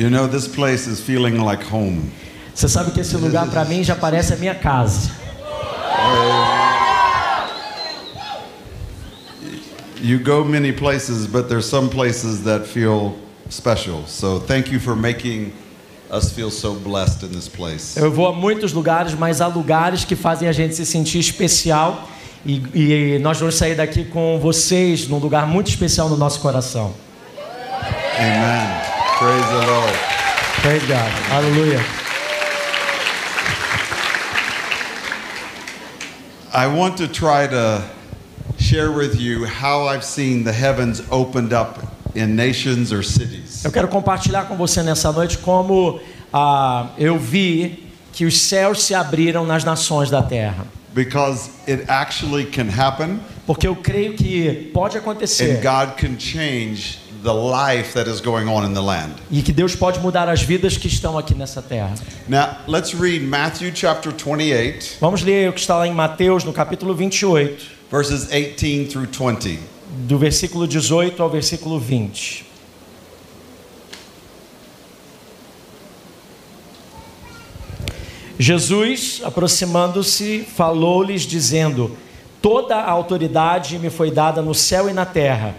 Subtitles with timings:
[0.00, 2.10] You know, this place is feeling like home.
[2.54, 5.10] Você sabe que esse lugar para mim já parece a minha casa.
[10.02, 13.16] You go many places, but there's some places that feel
[13.50, 14.06] special.
[14.06, 15.52] So thank you for making
[16.10, 18.00] us feel so blessed in this place.
[18.00, 22.08] Eu vou a muitos lugares, mas há lugares que fazem a gente se sentir especial.
[22.46, 26.94] E, e nós vamos sair daqui com vocês num lugar muito especial no nosso coração.
[28.16, 28.79] Amen.
[29.20, 29.94] Praise the Lord.
[30.62, 31.12] Praise God.
[31.30, 31.78] Aleluia.
[36.54, 37.84] I want to try to
[38.58, 41.80] share with you how I've seen the heavens opened up
[42.14, 43.62] in nations or cities.
[43.62, 46.00] Eu quero compartilhar com você nessa noite como
[46.32, 50.66] ah, eu vi que os céus se abriram nas nações da terra.
[50.94, 56.99] Because it actually can happen Porque eu creio que pode and acontecer God can change
[57.22, 59.14] the life that is going on in the land.
[59.30, 61.94] e que Deus pode mudar as vidas que estão aqui nessa terra.
[62.28, 66.52] Now, let's read Matthew chapter 28, Vamos ler o que está lá em Mateus, no
[66.52, 69.58] capítulo 28, verses 18 through 20.
[70.06, 72.46] do versículo 18 ao versículo 20.
[78.38, 81.96] Jesus, aproximando-se, falou-lhes, dizendo:
[82.40, 85.54] Toda a autoridade me foi dada no céu e na terra.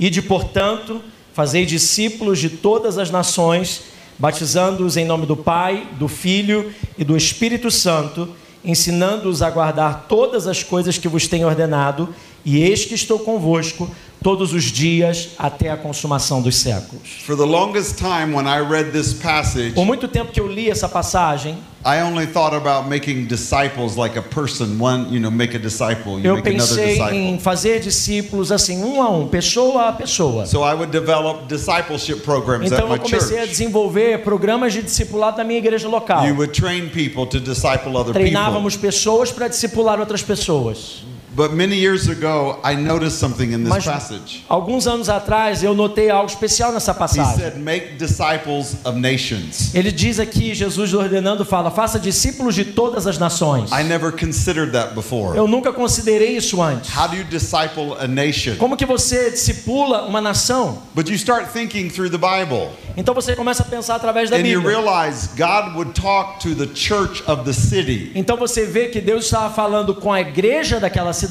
[0.00, 1.02] Ide, portanto,
[1.34, 3.82] fazei discípulos de todas as nações,
[4.18, 8.26] batizando-os em nome do Pai, do Filho e do Espírito Santo,
[8.64, 12.08] ensinando-os a guardar todas as coisas que vos tenho ordenado,
[12.46, 13.90] e eis que estou convosco
[14.22, 17.08] todos os dias até a consumação dos séculos.
[17.26, 20.70] For the longest time, when I read this passage, Por muito tempo que eu li
[20.70, 25.54] essa passagem, I only thought about making disciples like a person, one, you know, make
[25.54, 27.16] a disciple, you eu make another pensei disciple.
[27.16, 30.44] em fazer discípulos assim, um a um, pessoa a pessoa.
[30.44, 33.50] So I would develop discipleship programs at Então my eu comecei a church.
[33.52, 36.26] desenvolver programas de discipulado na minha igreja local.
[36.26, 38.20] You would train people to disciple other people.
[38.20, 41.02] Treinávamos pessoas para discipular outras pessoas.
[41.40, 44.44] But many years ago, I noticed something in this Mas passage.
[44.46, 47.34] alguns anos atrás eu notei algo especial nessa He passagem.
[47.38, 53.06] said, "Make disciples of nations." Ele diz aqui, Jesus ordenando, fala: faça discípulos de todas
[53.06, 53.70] as nações.
[53.72, 55.34] I never considered that before.
[55.34, 56.94] Eu nunca considerei isso antes.
[56.94, 58.56] How do you disciple a nation?
[58.58, 60.82] Como que você discipula uma nação?
[60.94, 62.68] But you start thinking through the Bible,
[62.98, 64.78] Então você começa a pensar através da and you Bíblia.
[64.78, 69.24] realize God would talk to the church of the city, Então você vê que Deus
[69.24, 71.29] estava falando com a igreja daquela cidade,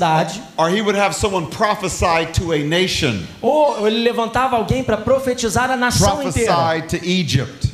[0.57, 5.69] or He would have someone prophesy to a nation, ou ele levantava alguém para profetizar
[5.71, 6.53] a nação inteira.
[6.53, 7.69] prophesy to Egypt,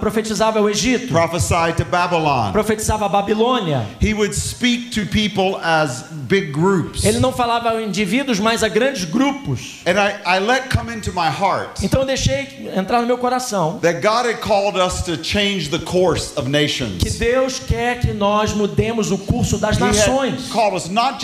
[0.00, 2.50] Profetizava o Egito, prophesy to Babylon.
[2.52, 3.86] profetizava a Babilônia.
[4.00, 7.04] He would speak to people as big groups.
[7.04, 9.80] Ele não falava a indivíduos, mas a grandes grupos.
[9.86, 13.78] And I, I let come into my heart Então eu deixei entrar no meu coração
[13.80, 17.02] that God had called us to change the course of que nations.
[17.18, 20.48] Deus quer que nós mudemos o curso das He nações.
[20.50, 21.20] called us not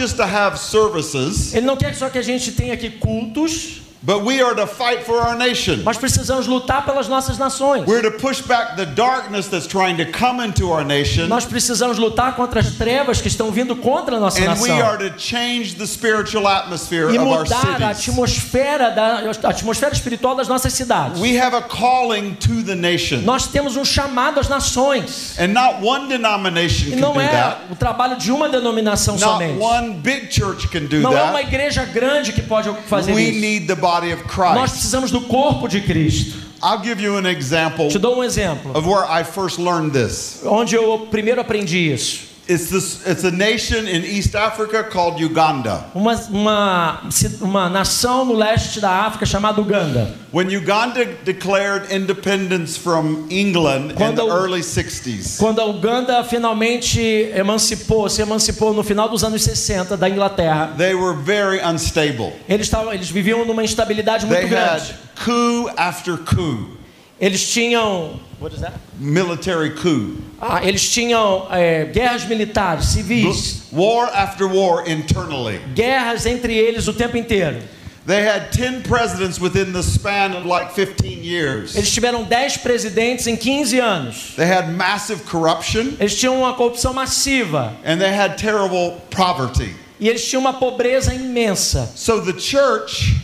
[1.54, 5.04] Ele não quer só que a gente tenha aqui cultos, but we are to fight
[5.04, 5.82] for our nation.
[5.84, 7.86] mas precisamos lutar pelas nossas nações.
[7.86, 11.98] We're to push back the darkness that's trying to come into our nation, Nós precisamos
[11.98, 15.10] lutar contra as trevas que estão vindo contra a nossa and we are nação.
[15.10, 18.08] to change the spiritual atmosphere E of our mudar a cities.
[18.08, 21.20] atmosfera, da, a atmosfera espiritual das nossas cidades.
[21.20, 25.36] We have a calling to the nation, Nós temos um chamado às nações.
[25.38, 27.56] and not one denomination E can não do é that.
[27.70, 29.58] o trabalho de uma denominação Not somente.
[29.60, 31.46] one big church can do Não é uma that.
[31.48, 33.40] igreja grande que pode fazer We isso.
[33.40, 34.72] need the body of Nós Christ.
[34.72, 36.36] precisamos do corpo de Cristo.
[36.62, 38.72] I'll give you an example Te dou um exemplo.
[38.76, 40.42] of where I first learned this.
[40.44, 42.26] Onde eu primeiro aprendi isso.
[42.50, 43.06] It's this.
[43.06, 45.84] It's a nation in East Africa called Uganda.
[45.94, 47.02] Uma, uma,
[47.42, 50.14] uma nação no leste da África chamada Uganda.
[50.32, 56.98] When Uganda declared independence from England in Quando- the early 60s, Quando a Uganda finalmente
[57.34, 62.32] emancipou, se emancipou no final dos anos 60 da Inglaterra, they were very unstable.
[62.48, 64.94] eles, estavam, eles viviam numa instabilidade muito They had grande.
[65.22, 66.77] coup after coup,
[67.20, 68.20] Eles tinham.
[68.40, 68.74] What is that?
[69.00, 75.58] military coup, Ah, eles tinham é, guerras militares, civis, war after war internally.
[75.74, 77.58] guerras entre eles o tempo inteiro.
[78.06, 81.74] They had 10 presidents within the span of like 15 years.
[81.76, 84.34] Eles tiveram 10 presidentes em 15 anos.
[84.36, 87.74] They had massive corruption Eles tinham uma corrupção massiva.
[87.84, 89.74] and they had terrible poverty.
[90.00, 91.90] E eles tinham uma pobreza imensa.
[91.96, 93.16] So the church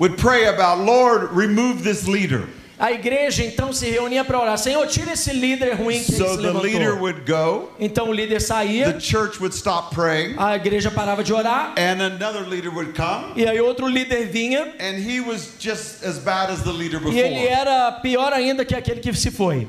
[0.00, 2.48] would pray about, Lord, remove this leader.
[2.78, 4.56] A igreja então se reunia para orar.
[4.56, 7.00] Senhor, tira esse líder ruim que So se levantou.
[7.00, 11.32] would go, Então o líder saía, the church would stop praying, a igreja parava de
[11.32, 16.04] orar, and another leader would come, e aí outro líder vinha, and he was just
[16.04, 19.66] as bad as the leader e ele era pior ainda que aquele que se foi.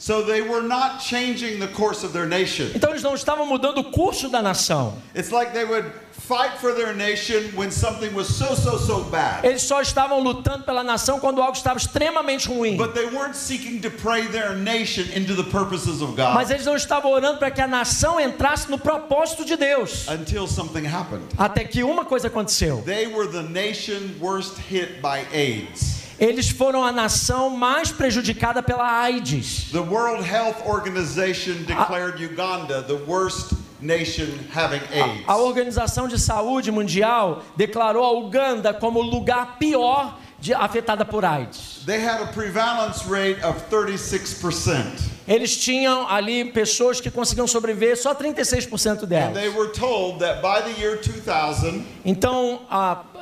[0.00, 2.70] So they were not changing the course of their nation.
[2.74, 4.94] Então eles não estavam mudando o curso da nação.
[5.14, 5.92] It's like they would
[6.26, 9.44] fight for their nation when something was so, so, so bad.
[9.44, 12.78] Eles só estavam lutando pela nação quando algo estava extremamente ruim.
[12.78, 16.64] But they weren't seeking to pray their nation into the purposes of God Mas eles
[16.64, 20.08] não estavam orando para que a nação entrasse no propósito de Deus.
[20.08, 21.26] until something happened.
[21.36, 22.82] Até que uma coisa aconteceu.
[22.86, 25.99] They were the nation worst hit by AIDS.
[26.20, 29.70] Eles foram a nação mais prejudicada pela AIDS.
[29.72, 35.24] The World Health Organization declared Uganda the worst nation having AIDS.
[35.26, 41.24] A Organização de Saúde Mundial declarou a Uganda como o lugar pior de, afetada por
[41.24, 41.82] AIDS.
[41.86, 45.08] They had a prevalence rate of 36%.
[45.26, 49.54] Eles tinham ali pessoas que conseguiam sobreviver, só 36% And they delas.
[49.54, 52.60] were told that by the year 2000, Então,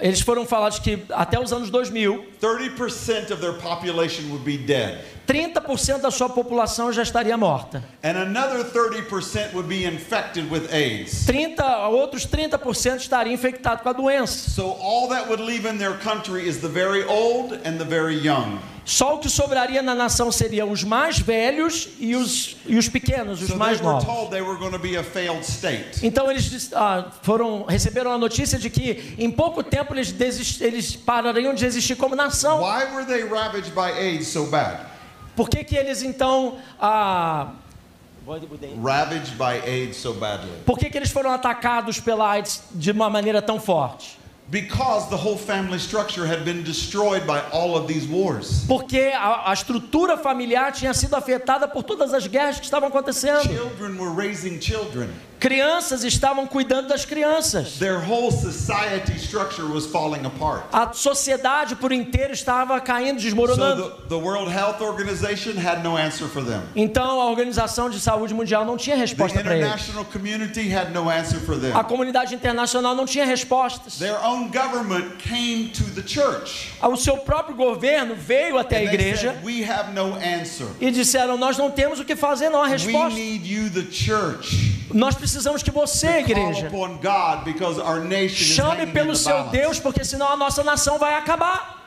[0.00, 4.98] eles foram falados que até os anos 2000, 30% of their population would be dead.
[5.28, 7.84] 30% da sua população já estaria morta.
[8.02, 11.26] And another 30% would be infected with AIDS.
[11.26, 14.50] 30, outros 30% estariam infectados com a doença.
[14.50, 18.16] So all that would leave in their country is the very old and the very
[18.16, 18.58] young.
[18.88, 23.42] Só o que sobraria na nação seriam os mais velhos e os, e os pequenos,
[23.42, 24.06] os So mais novos.
[26.02, 30.96] Então eles ah, foram receberam a notícia de que em pouco tempo eles, desist, eles
[30.96, 32.60] parariam de existir como nação.
[32.60, 34.86] Why were they ravaged by AIDS so bad?
[35.36, 37.52] Por que, que eles então ah,
[38.82, 40.50] Ravaged by AIDS so badly?
[40.66, 44.18] por que, que eles foram atacados pela AIDS de uma maneira tão forte?
[44.50, 48.64] Because the whole family structure had been destroyed by all of these wars.
[48.66, 53.42] Porque a, a estrutura familiar tinha sido afetada por todas as guerras que estavam acontecendo.
[53.42, 55.10] Children were raising children.
[55.38, 57.78] Crianças estavam cuidando das crianças.
[57.78, 60.64] Their whole society structure was falling apart.
[60.72, 63.84] A sociedade por inteiro estava caindo, desmoronando.
[64.02, 66.62] the, the World Health Organization had no answer for them.
[66.74, 69.66] Então a Organização de Saúde Mundial não tinha The resposta para eles.
[69.66, 71.76] international community had no answer for them.
[71.76, 73.98] A comunidade internacional não tinha respostas.
[73.98, 76.72] Their own government came to the church.
[76.82, 80.66] O seu próprio governo veio até a igreja said, We have no answer.
[80.80, 83.14] e disseram: Nós não temos o que fazer, não há We resposta.
[83.18, 85.27] need you, the church, Nós precisamos
[85.62, 86.70] que você, to call igreja,
[88.28, 89.44] chame pelo seu.
[89.44, 91.78] Deus, porque senão a nossa nação vai acabar.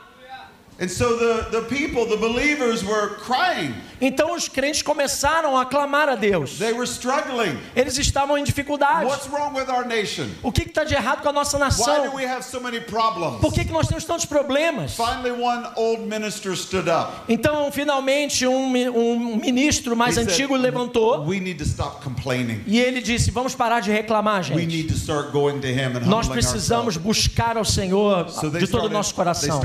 [0.80, 3.74] And so the, the people, the believers, were crying.
[4.04, 6.58] Então os crentes começaram a clamar a Deus.
[6.58, 7.56] They were struggling.
[7.76, 9.06] Eles estavam em dificuldade.
[9.06, 10.26] What's wrong with our nation?
[10.42, 12.14] O que está de errado com a nossa Why do nação?
[12.16, 13.40] we have so many problems?
[13.40, 14.96] Por que, que nós temos tantos problemas?
[14.96, 17.12] Finally, one old minister stood up.
[17.28, 22.60] Então, finalmente, um, um ministro mais He said, antigo levantou We need to stop complaining.
[22.66, 24.66] e ele disse: Vamos parar de reclamar, We gente.
[24.66, 28.86] need to start going to Him and Nós precisamos buscar ao Senhor So de todo
[28.86, 29.60] o nosso coração.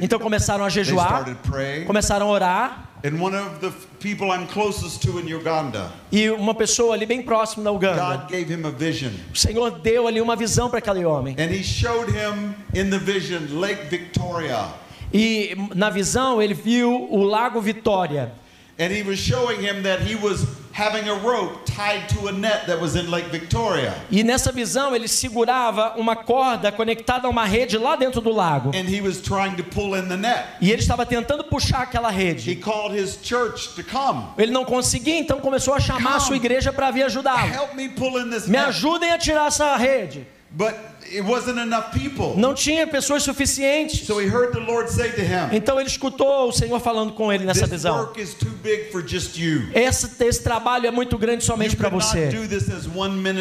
[0.00, 1.84] Então começaram a They jejuar, started praying.
[1.84, 2.89] começaram a orar.
[3.02, 7.06] And one of the f- people I'm closest to in Uganda, E uma pessoa ali
[7.06, 9.10] bem próximo da Uganda, God gave him a vision.
[9.32, 11.34] o Senhor deu ali uma visão para aquele homem.
[11.38, 14.66] And He showed him in the vision Lake Victoria.
[15.12, 18.32] E na visão ele viu o Lago Vitória.
[18.80, 22.66] And He was showing him that he was having a rope tied to a net
[22.66, 23.92] that was in Lake Victoria.
[24.10, 28.70] E nessa visão ele segurava uma corda conectada a uma rede lá dentro do lago.
[28.74, 30.46] And he was trying to pull in the net.
[30.62, 32.56] E ele estava tentando puxar aquela He rede.
[32.56, 34.24] called his church to come.
[34.38, 37.52] Ele não conseguia, então começou a chamar a sua igreja para vir ajudá-lo.
[37.52, 40.26] Help me pull in this Me ajudem a tirar essa rede.
[40.52, 42.34] But it wasn't enough people.
[42.36, 44.06] Não tinha pessoas suficientes.
[44.06, 47.32] So he heard the Lord say to him, Então ele escutou o Senhor falando com
[47.32, 47.96] ele nessa visão.
[47.98, 49.68] work is too big for just you.
[49.74, 52.30] Esse, esse trabalho é muito grande somente para você.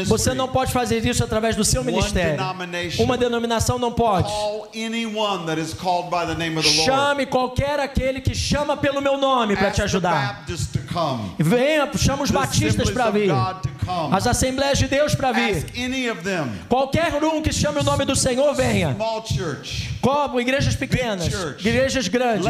[0.05, 2.39] Você não pode fazer isso através do seu ministério.
[2.99, 4.29] Uma denominação não pode.
[6.85, 10.45] Chame qualquer aquele que chama pelo meu nome para te ajudar.
[11.37, 13.31] Venha, chama os batistas para vir.
[14.11, 15.65] As assembleias de Deus para vir.
[16.67, 18.95] Qualquer um que chame o nome do Senhor, venha.
[20.01, 21.27] Como igrejas pequenas,
[21.59, 22.45] igrejas grandes.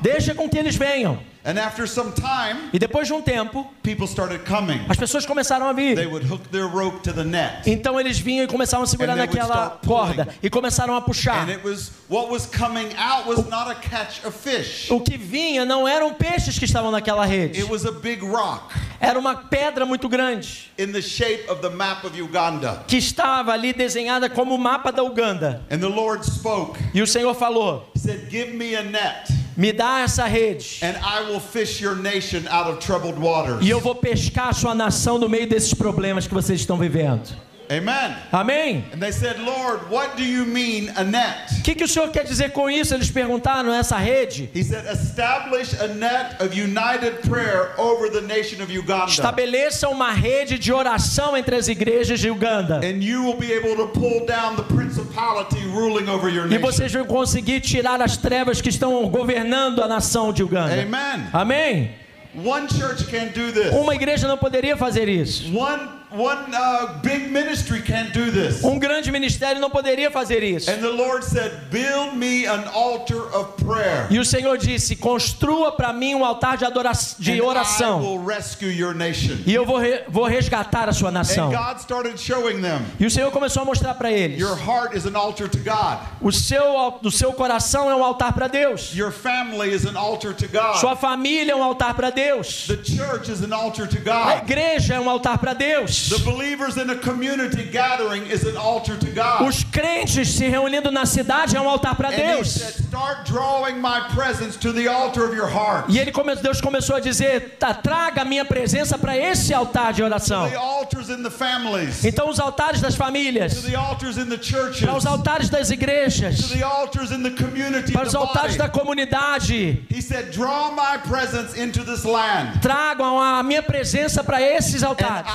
[0.00, 1.18] Deixa com que eles venham.
[1.44, 4.80] And after some time, E depois de um tempo, people started coming.
[4.88, 6.06] as pessoas começaram a They vir.
[6.08, 7.68] would hook their rope to the net.
[7.68, 9.86] Então eles vinham e começavam a segurar naquela pulling.
[10.14, 11.42] corda e começaram a puxar.
[11.48, 14.88] And it was what was coming out was not a catch of fish.
[14.90, 17.58] O que vinha não eram peixes que estavam naquela rede.
[17.60, 21.70] It was a big rock Era uma pedra muito grande in the shape of the
[21.70, 22.84] map of Uganda.
[22.86, 25.64] que estava ali desenhada como o mapa da Uganda.
[25.68, 26.78] And the Lord spoke.
[26.94, 30.78] E o Senhor falou: He said, "Give me a net Me dá essa rede.
[30.82, 33.64] and I will fish your nation out of troubled waters.
[33.64, 37.28] E eu vou pescar a sua nação no meio desses problemas que vocês estão vivendo.
[37.72, 38.14] Amen.
[38.30, 38.84] Amém?
[38.92, 41.58] And they said, Lord, what do you mean, a net?
[41.58, 42.92] O que, que o Senhor quer dizer com isso?
[42.94, 44.50] Eles perguntaram essa rede.
[44.54, 49.06] He said, establish a net of united prayer over the nation of Uganda.
[49.06, 52.76] Estabeleça uma rede de oração entre as igrejas de Uganda.
[52.84, 56.60] And you will be able to pull down the principality ruling over your E nation.
[56.62, 60.74] vocês vão conseguir tirar as trevas que estão governando a nação de Uganda.
[60.74, 61.26] Amen.
[61.32, 61.90] Amém?
[62.34, 63.72] One church can't do this.
[63.72, 65.54] Uma igreja não poderia fazer isso.
[65.56, 68.62] One one uh, big ministry can't do this.
[68.64, 70.70] Um grande ministério não poderia fazer isso.
[70.70, 75.72] And the Lord said, "Build me an altar of prayer." E o Senhor disse: Construa
[75.72, 78.00] para mim um altar de, adoração, de and I oração.
[78.00, 79.36] will rescue your nation.
[79.46, 81.48] E eu vou, re- vou resgatar a sua nação.
[81.50, 84.94] And God started showing them, E o Senhor começou a mostrar para eles: your heart
[84.96, 85.98] is an altar to God.
[86.20, 88.94] o seu, o seu coração é um altar para Deus.
[88.94, 90.76] Your family is an altar to God.
[90.76, 92.66] Sua família é um altar para Deus.
[92.66, 94.42] The church is an altar to A God.
[94.50, 96.01] igreja é um altar para Deus.
[96.08, 99.42] The believers in a community gathering is an altar to God.
[99.46, 102.48] Os crentes se reunindo na cidade é um altar para Deus.
[102.52, 105.86] said, start drawing my presence to the altar of your heart.
[105.88, 109.92] E ele come- Deus começou a dizer: tá, traga a minha presença para esse altar
[109.92, 110.48] de oração.
[110.50, 112.04] The altars in the families.
[112.04, 114.80] Então, os altares das To famílias, the altars in the churches.
[114.80, 117.92] para os altares das To igrejas, the altars in the community.
[117.92, 119.84] para os altares da comunidade.
[119.90, 122.60] He said, draw my presence into this land.
[122.60, 125.26] Tragam a minha presença para esses altares.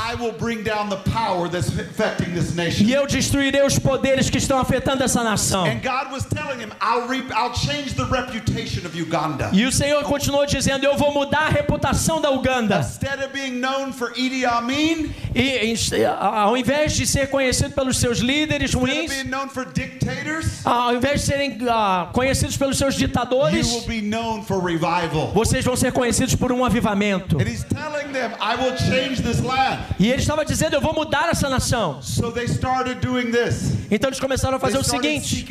[0.57, 2.85] I will bring down the power that's affecting this nation.
[2.87, 5.65] E eu destruirei os poderes que estão afetando essa nação.
[5.65, 9.49] And God was telling him, I'll, re- I'll change the reputation of Uganda.
[9.53, 12.79] E o Senhor continuou dizendo: Eu vou mudar a reputação da Uganda.
[12.79, 18.19] Instead of being known for Idi Amin, E ao invés de ser conhecido pelos seus
[18.19, 23.85] líderes ruins, being known for dictators, ao invés de serem ah, conhecidos pelos seus ditadores,
[23.85, 25.31] be known for revival.
[25.33, 27.37] vocês vão ser conhecidos por um avivamento.
[27.37, 29.79] And he's telling them, I will change this land.
[29.99, 32.01] E ele estava dizendo: Eu vou mudar essa nação.
[32.01, 33.71] So they started doing this.
[33.89, 35.45] Então eles começaram a They fazer o seguinte: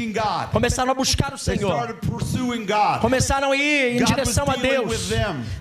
[0.52, 1.96] começaram a buscar o Senhor,
[3.00, 5.10] começaram a ir em direção a Deus.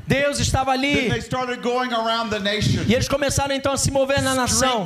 [0.08, 1.10] Deus estava ali.
[2.88, 4.86] E eles começaram então a se mover na nação,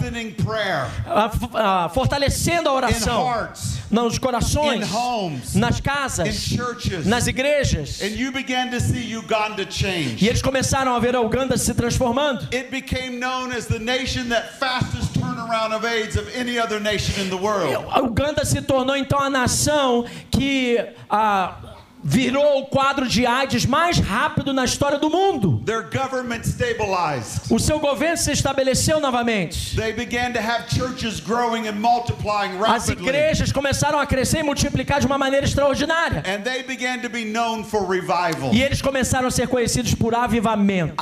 [1.94, 3.50] fortalecendo a oração
[3.90, 4.88] nos corações,
[5.56, 6.56] nas casas,
[7.06, 8.02] nas igrejas.
[8.02, 10.24] And you began to see Uganda change.
[10.24, 12.48] E eles começaram a ver a Uganda se transformando.
[12.54, 14.29] It became known as the nation
[17.92, 21.56] A Uganda se tornou então a nação que ah,
[22.04, 25.62] virou o quadro de AIDS mais rápido na história do mundo.
[27.50, 29.76] O seu governo se estabeleceu novamente.
[29.76, 35.00] They began to have churches growing and multiplying As igrejas começaram a crescer e multiplicar
[35.00, 36.24] de uma maneira extraordinária.
[36.26, 38.54] And they began to be known for revival.
[38.54, 40.96] E eles começaram a ser conhecidos por avivamento.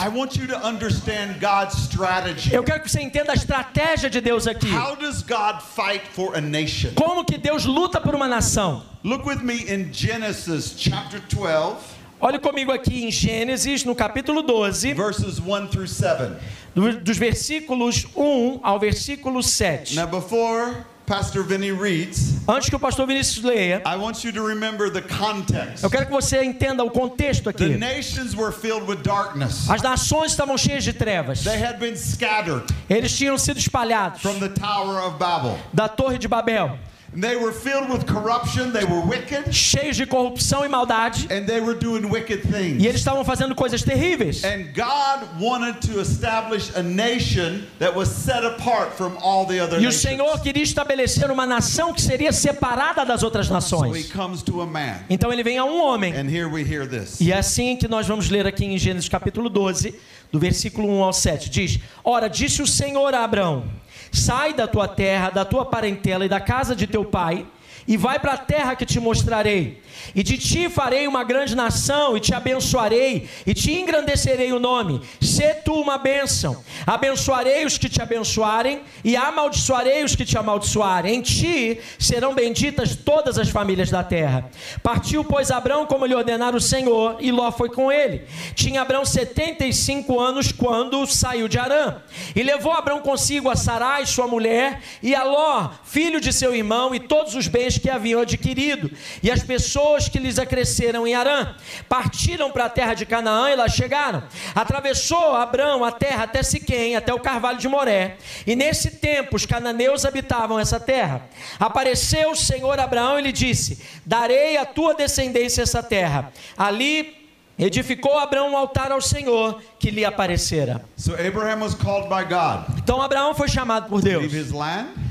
[2.51, 4.71] Eu quero que você entenda a estratégia de Deus aqui.
[4.73, 6.91] How does God fight for a nation?
[6.95, 8.83] Como que Deus luta por uma nação?
[9.03, 11.77] Look with me in Genesis chapter 12,
[12.19, 16.31] Olhe comigo aqui em Gênesis, no capítulo 12, verses 1 through 7.
[16.73, 19.95] do- dos versículos 1 ao versículo 7.
[19.95, 24.41] Now, before Pastor Vinny reads, Antes que o pastor Vinícius leia, I want you to
[24.45, 25.83] remember the context.
[25.83, 27.77] eu quero que você entenda o contexto The aqui.
[27.77, 29.69] nations were filled with darkness.
[29.69, 31.43] As nações estavam cheias de trevas.
[31.43, 35.57] They had been scattered Eles tinham sido espalhados from the Tower of Babel.
[35.71, 36.77] da Torre de Babel,
[37.19, 41.59] they were filled with corruption, they were wicked, cheios de corrupção e maldade, and they
[41.59, 42.81] were doing wicked things.
[42.81, 44.43] e eles estavam fazendo coisas terríveis.
[44.43, 49.79] And God wanted to establish a nation that was set apart from all the other
[49.81, 49.91] E o.
[49.91, 54.11] Senhor queria estabelecer uma nação que seria separada das outras So he nações.
[54.11, 54.97] comes to a man.
[55.09, 56.13] Então ele vem a um homem.
[56.13, 57.19] And here we hear this.
[57.19, 59.95] E é assim que nós vamos ler aqui em Gênesis capítulo 12,
[60.31, 61.49] do versículo 1 ao 7.
[61.49, 63.63] Diz: Ora, disse o Senhor a Abraão:
[64.11, 67.45] Sai da tua terra, da tua parentela e da casa de teu pai,
[67.87, 69.81] e vai para a terra que te mostrarei.
[70.13, 75.01] E de ti farei uma grande nação, e te abençoarei, e te engrandecerei o nome.
[75.21, 76.63] Sê tu uma bênção.
[76.85, 81.15] Abençoarei os que te abençoarem, e amaldiçoarei os que te amaldiçoarem.
[81.15, 84.49] Em ti serão benditas todas as famílias da terra.
[84.83, 88.23] Partiu, pois, Abraão como lhe ordenara o Senhor, e Ló foi com ele.
[88.55, 91.97] Tinha Abraão 75 anos quando saiu de Arã.
[92.35, 96.93] E levou Abraão consigo a Sarai, sua mulher, e a Ló, filho de seu irmão,
[96.93, 98.91] e todos os bens que haviam adquirido,
[99.21, 101.55] e as pessoas que lhes acresceram em Arã.
[101.87, 104.23] Partiram para a terra de Canaã e lá chegaram.
[104.55, 108.17] Atravessou Abraão a terra até Siquém, até o carvalho de Moré.
[108.45, 111.21] E nesse tempo os cananeus habitavam essa terra.
[111.59, 116.31] Apareceu o Senhor Abraão e lhe disse: Darei à tua descendência essa terra.
[116.57, 117.15] Ali
[117.57, 120.85] edificou Abraão um altar ao Senhor que lhe aparecera.
[120.95, 124.31] So Abraham was called by God Então Abraão foi chamado por Deus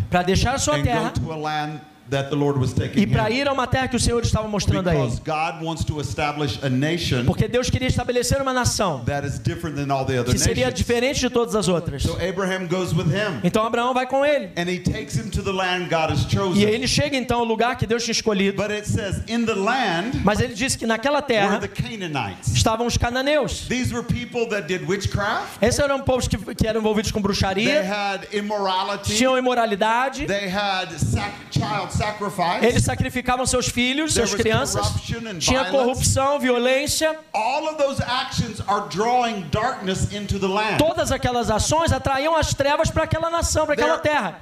[0.08, 1.12] para deixar a sua terra
[2.11, 3.89] go to a land that the Lord was taking e para ir a uma terra
[3.89, 5.03] que o Senhor estava mostrando a ele.
[5.11, 9.39] Because God wants to establish a nation Porque Deus queria estabelecer uma nação that is
[9.39, 10.79] different than all the other que seria nations.
[10.79, 12.03] diferente de todas as outras.
[12.03, 14.51] So Abraham goes with him Então Abraão vai com ele.
[14.57, 16.63] and he takes him to the land God has E chosen.
[16.63, 18.57] ele chega então ao lugar que Deus tinha escolhido.
[18.61, 21.61] But it says in the land Mas ele disse que naquela terra
[22.55, 23.67] estavam os cananeus.
[23.69, 25.63] These were people that did witchcraft.
[25.63, 29.15] Esses eram povos que, que eram envolvidos com They bruxaria, had immorality.
[29.17, 30.89] tinham imoralidade, They had
[31.51, 31.93] child.
[32.65, 34.87] Eles sacrificavam seus filhos, suas crianças,
[35.38, 37.19] tinha corrupção, violência.
[40.79, 44.41] Todas aquelas ações atraíam as trevas para aquela nação, para aquela terra.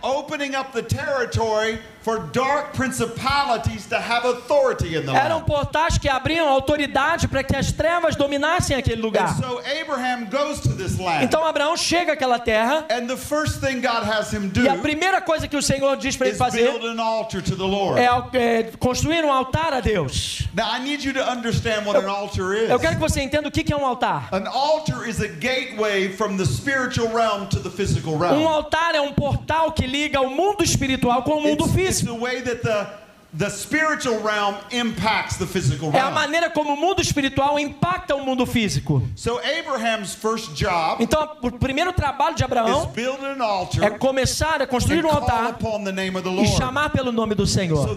[2.06, 6.08] Opening up the territory for dark principalities to have authority in the Eram portais que
[6.08, 9.36] abriam autoridade para que as trevas dominassem aquele And lugar.
[9.36, 11.24] so Abraham goes to this land.
[11.24, 14.76] Então Abraão chega àquela terra And the first thing God has him do e a
[14.76, 17.62] primeira coisa que o Senhor diz para ele is fazer build an altar to the
[17.64, 17.98] Lord.
[18.00, 18.06] é,
[18.38, 20.42] é construir um altar a Deus.
[20.54, 22.70] Now I need you to understand what an altar is.
[22.70, 24.28] Eu quero que você entenda o que é um altar.
[24.32, 28.46] An altar is a gateway from the spiritual realm to the physical Um realm.
[28.46, 32.14] altar é um portal que liga o mundo espiritual com o mundo It's, it's físico.
[32.14, 33.04] the way that the
[33.36, 38.24] the spiritual realm impacts the physical É a maneira como o mundo espiritual impacta o
[38.24, 39.02] mundo físico.
[39.16, 44.66] So Abraham's first job Então, o primeiro trabalho de is Abraão an é começar a
[44.66, 47.96] construir and um altar upon the name of the e chamar pelo nome do Senhor,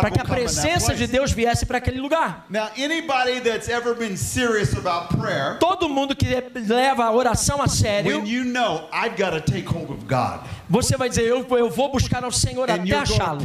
[0.00, 1.10] para que a presença de.
[1.10, 2.46] Deus viesse para aquele lugar.
[2.48, 7.66] Now anybody that's ever been serious about prayer Todo mundo que leva a oração a
[7.66, 11.44] sério, when you know I've got to take hold of God você vai dizer: Eu,
[11.50, 13.44] eu vou buscar ao Senhor até achá-lo.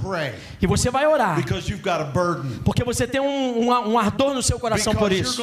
[0.61, 1.43] E você vai orar,
[2.63, 5.41] porque você tem um, um, um ardor no seu coração por isso.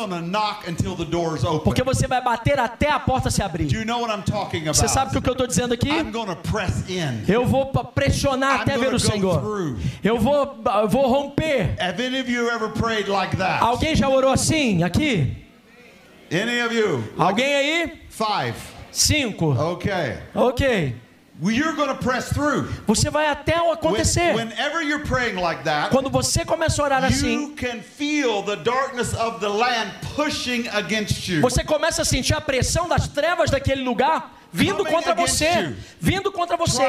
[1.65, 3.73] Porque você vai bater até a porta se Do abrir.
[3.73, 5.89] you know what I'm talking Você sabe o que eu estou dizendo aqui?
[5.91, 7.25] I'm going to press in.
[7.27, 9.77] Eu vou pressionar até ver o Senhor.
[10.05, 11.75] Eu vou, eu vou romper.
[11.81, 13.61] Have any of you ever prayed like that?
[13.63, 14.85] Alguém já orou assim?
[14.85, 15.37] Aqui?
[16.31, 17.05] Any of you?
[17.19, 17.93] Alguém aí?
[18.09, 18.55] Five.
[18.93, 19.51] Cinco.
[19.73, 20.19] Okay.
[20.35, 20.95] Ok.
[21.43, 22.69] Well, you're going to press through.
[22.87, 24.33] Você vai até o acontecer.
[25.91, 27.53] Quando você começa a orar assim,
[31.41, 35.75] você começa a sentir a pressão das trevas daquele lugar vindo contra você.
[36.01, 36.83] Vindo contra você.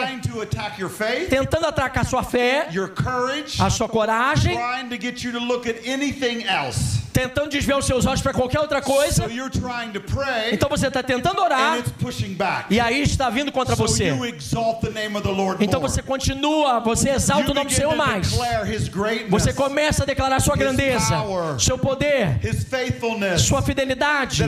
[1.30, 2.68] Tentando atracar sua fé,
[3.60, 4.56] a sua coragem.
[7.14, 9.26] Tentando desviar os seus olhos para qualquer outra coisa.
[10.52, 11.84] Então você está tentando and orar.
[12.70, 14.14] E aí está vindo contra você.
[15.60, 18.32] Então você continua, você exalta o nome do Senhor mais.
[19.30, 21.16] Você começa a declarar sua grandeza,
[21.60, 22.40] seu poder,
[23.38, 24.44] sua fidelidade.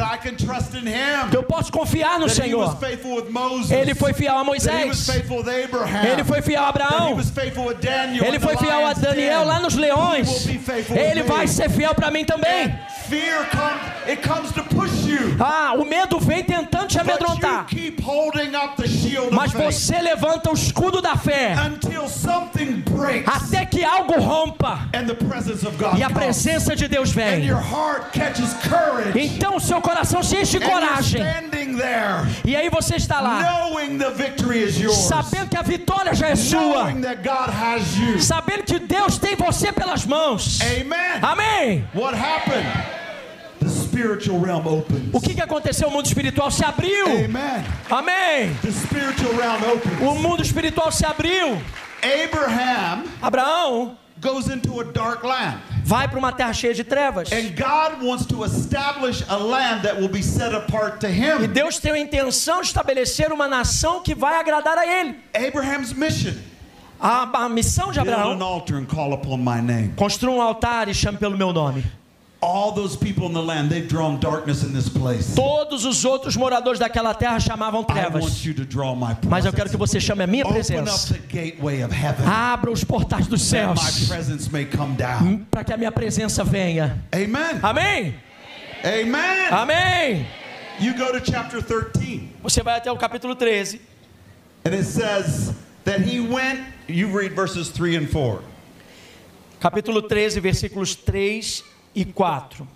[1.29, 2.77] Que eu posso confiar no Senhor.
[3.71, 5.07] Ele foi fiel a Moisés.
[6.11, 7.17] Ele foi fiel a Abraão.
[8.25, 10.47] Ele foi fiel a Daniel lá nos leões.
[10.95, 12.54] Ele vai ser fiel para mim também.
[13.07, 15.37] Fear comes, it comes to push you.
[15.39, 17.67] Ah, o medo vem tentando te But you amedrontar.
[17.67, 22.07] keep holding up the shield Mas of faith você levanta o escudo da fé until
[22.09, 26.87] something breaks até que algo rompa and the presence of God e a presença de
[26.87, 27.45] Deus vem.
[27.45, 29.19] your heart catches courage.
[29.19, 31.21] Então o seu coração se enche de coragem.
[31.21, 33.39] standing there E aí você está lá,
[33.69, 34.97] knowing the victory is yours.
[34.97, 36.87] sabendo que a vitória já é sua.
[38.19, 40.59] Sabendo que Deus tem você pelas mãos.
[40.61, 40.95] Amen.
[41.21, 41.87] Amém.
[41.93, 42.44] What happened?
[43.59, 45.13] The spiritual realm opens.
[45.13, 45.87] O que, que aconteceu?
[45.87, 47.05] O mundo espiritual se abriu.
[47.07, 47.65] Amen.
[47.89, 48.55] Amém.
[48.61, 50.01] The spiritual realm opens.
[50.01, 51.57] O mundo espiritual se abriu.
[52.03, 55.57] Abraham Abraão goes into a dark land.
[55.83, 57.31] vai para uma terra cheia de trevas.
[57.31, 61.47] And God wants to establish a land that will be set apart to E him.
[61.47, 65.15] Deus tem a intenção de estabelecer uma nação que vai agradar a Ele.
[65.33, 66.33] Abraham's mission.
[66.99, 68.37] A, a missão de Abraão:
[69.95, 71.83] construa um altar e chame pelo meu nome.
[72.41, 75.33] All those people in the land, they've drawn darkness in this place.
[75.35, 78.21] Todos os outros moradores daquela terra chamavam I trevas.
[78.21, 81.17] want you to draw my Mas eu quero que você chame a minha presença.
[82.27, 83.79] Abra os portais dos céus
[85.49, 87.03] para que a minha presença venha.
[87.11, 87.59] Amen.
[87.63, 88.15] Amém?
[88.83, 89.47] Amen.
[89.49, 90.27] Amém.
[90.79, 93.79] You go to chapter 13, Você vai até o capítulo 13.
[94.65, 95.53] and it says
[95.85, 96.59] that he went.
[96.87, 98.41] You read verses 3 and 4.
[99.59, 101.63] Capítulo 13, versículos 3
[101.95, 102.75] e 4.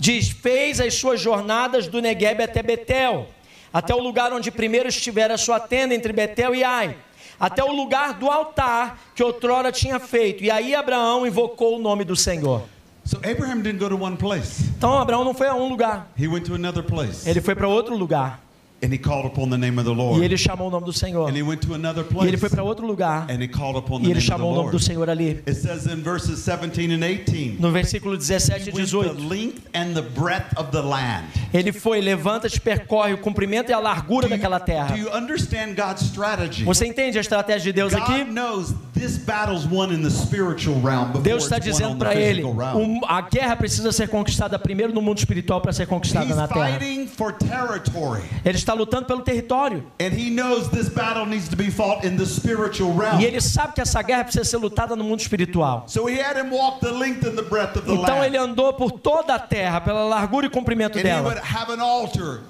[0.00, 3.28] diz: fez as suas jornadas do Negueb até Betel,
[3.72, 6.96] até o lugar onde primeiro estivera a sua tenda entre Betel e Ai,
[7.38, 10.42] até o lugar do altar que outrora tinha feito.
[10.42, 12.62] E aí Abraão invocou o nome do Senhor.
[14.76, 16.10] Então Abraão não foi a um lugar,
[17.26, 18.40] ele foi para outro lugar.
[18.82, 20.24] And he called upon the name of the E Lord.
[20.24, 21.28] ele chamou o nome do Senhor.
[21.28, 22.54] And he went to another E ele foi place.
[22.54, 23.26] para outro lugar.
[23.30, 24.84] And he called upon E the ele name of the chamou o nome do Lord.
[24.84, 25.42] Senhor ali.
[25.46, 27.58] It says in verses 17 and 18.
[27.60, 29.14] No versículo 17 e He went 18.
[29.16, 31.26] the length and the breadth of the land.
[31.52, 34.94] Ele foi, levanta-te, percorre o comprimento e a largura daquela terra.
[34.94, 36.64] do you understand God's strategy?
[36.64, 38.24] Você entende a estratégia de Deus aqui?
[38.24, 42.42] God knows this battle's won in the spiritual realm before Deus está dizendo para ele:
[43.06, 46.78] a guerra precisa ser conquistada primeiro no mundo espiritual para ser conquistada na terra.
[46.78, 48.22] fighting for territory.
[48.44, 49.84] Ele está lutando pelo território.
[50.00, 53.20] And he knows this battle needs to be fought in the spiritual realm.
[53.20, 55.84] E ele sabe que essa guerra precisa ser lutada no mundo espiritual.
[55.86, 58.26] So he had him walk the length and the breadth of the Então land.
[58.26, 61.34] ele andou por toda a terra, pela largura e comprimento and dela.
[61.80, 62.42] altar,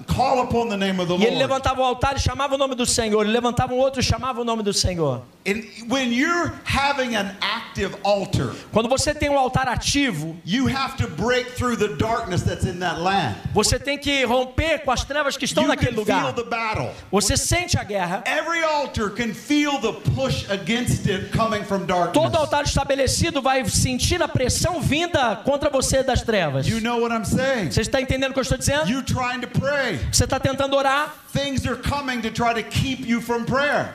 [1.19, 3.23] E ele levantava o altar e chamava o nome do Senhor.
[3.23, 5.21] Ele levantava um outro e chamava o nome do Senhor.
[5.47, 10.95] And when you're having an active altar, Quando você tem um altar ativo, you have
[10.97, 13.35] to break through the darkness that's in that land.
[13.53, 16.10] você tem que romper com as trevas que estão You naquele lugar.
[16.43, 16.89] Battle.
[17.11, 18.23] Você sente a guerra.
[18.25, 22.13] Every altar can feel the push against it coming from darkness.
[22.13, 26.67] Todo altar estabelecido vai sentir a pressão vinda contra você das trevas.
[26.67, 27.71] You know what I'm saying?
[27.71, 28.89] Você está entendendo o que eu estou dizendo?
[28.89, 29.99] You trying to pray.
[30.11, 31.15] Você está tentando orar.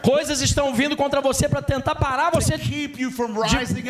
[0.03, 2.91] Coisas estão vindo contra você para tentar parar você de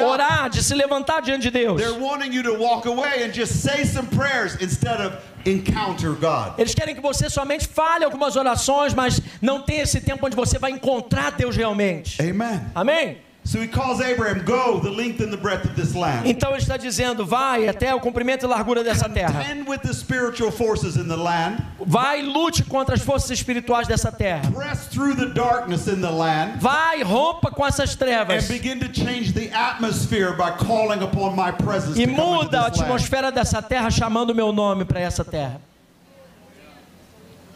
[0.03, 1.81] orar, de se levantar diante de Deus.
[1.81, 5.17] They're wanting you to walk away and just say some prayers instead of
[5.51, 6.59] encounter God.
[6.59, 10.59] Eles querem que você somente fale algumas orações, mas não tenha esse tempo onde você
[10.59, 12.21] vai encontrar Deus realmente.
[12.21, 12.61] Amen.
[12.75, 13.26] Amém?
[13.47, 16.27] So he calls Abraham, go the length and the breadth of this land.
[16.29, 19.41] Então ele está dizendo: vai até o comprimento e largura dessa terra.
[19.41, 21.63] Contend with the spiritual forces in the land.
[21.87, 24.51] Vai lute contra as forças espirituais dessa terra.
[24.51, 26.61] Press through the darkness in the land.
[26.61, 28.49] Vai, rompa com essas And trevas.
[28.49, 32.81] begin to change the atmosphere by calling upon my presence E muda a land.
[32.81, 35.61] atmosfera dessa terra chamando o meu nome para essa terra.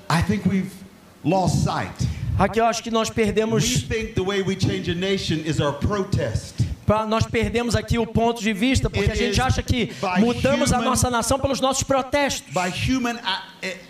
[0.09, 0.71] I think we've
[1.25, 1.91] lost sight.
[2.41, 3.85] Aqui eu acho que nós perdemos,
[7.07, 11.11] nós perdemos aqui o ponto de vista, porque a gente acha que mudamos a nossa
[11.11, 13.19] nação pelos nossos protestos, By human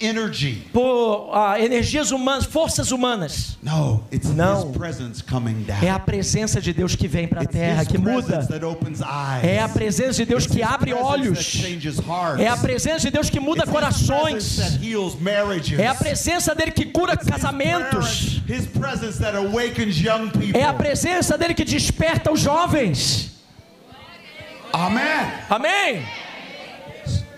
[0.01, 0.67] energy.
[0.73, 3.59] por ah, energias humanas, forças humanas.
[3.63, 4.71] No, it's Não.
[4.71, 5.79] His presence coming down.
[5.83, 8.47] É a presença de Deus que vem para a terra, que muda.
[8.47, 9.45] that opens eyes.
[9.45, 11.39] É a presença de Deus It's que abre olhos.
[11.39, 12.41] that changes hearts.
[12.41, 14.57] É a presença de Deus que muda It's His corações.
[14.57, 15.79] that heals marriages.
[15.79, 18.41] É a presença dele que cura It's casamentos.
[18.41, 20.59] presence- His presence that awakens young people.
[20.61, 23.31] É a presença dele que desperta os jovens.
[24.73, 25.33] Amen.
[25.49, 26.03] Amém?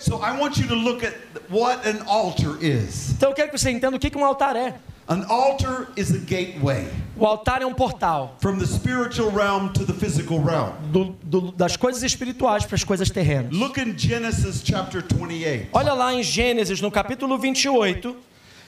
[0.03, 1.13] So I want you to look at
[1.49, 3.11] what an altar is.
[3.11, 4.73] Então eu quero que você entenda o que um altar é.
[5.07, 6.87] An altar is a gateway
[7.17, 10.73] O altar é um portal from the spiritual realm to the physical realm.
[10.91, 13.53] do- do- das coisas espirituais para as coisas terrenas.
[13.53, 15.69] Look in Genesis chapter 28.
[15.71, 18.15] Olha lá em Gênesis, no capítulo 28.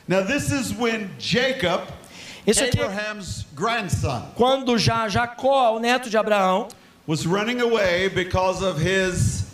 [0.07, 1.81] Now this is when Jacob,
[2.47, 6.67] Isso aqui é Abraham's grandson, quando já Jacó, o neto de Abraão,
[7.07, 9.44] was running away because of his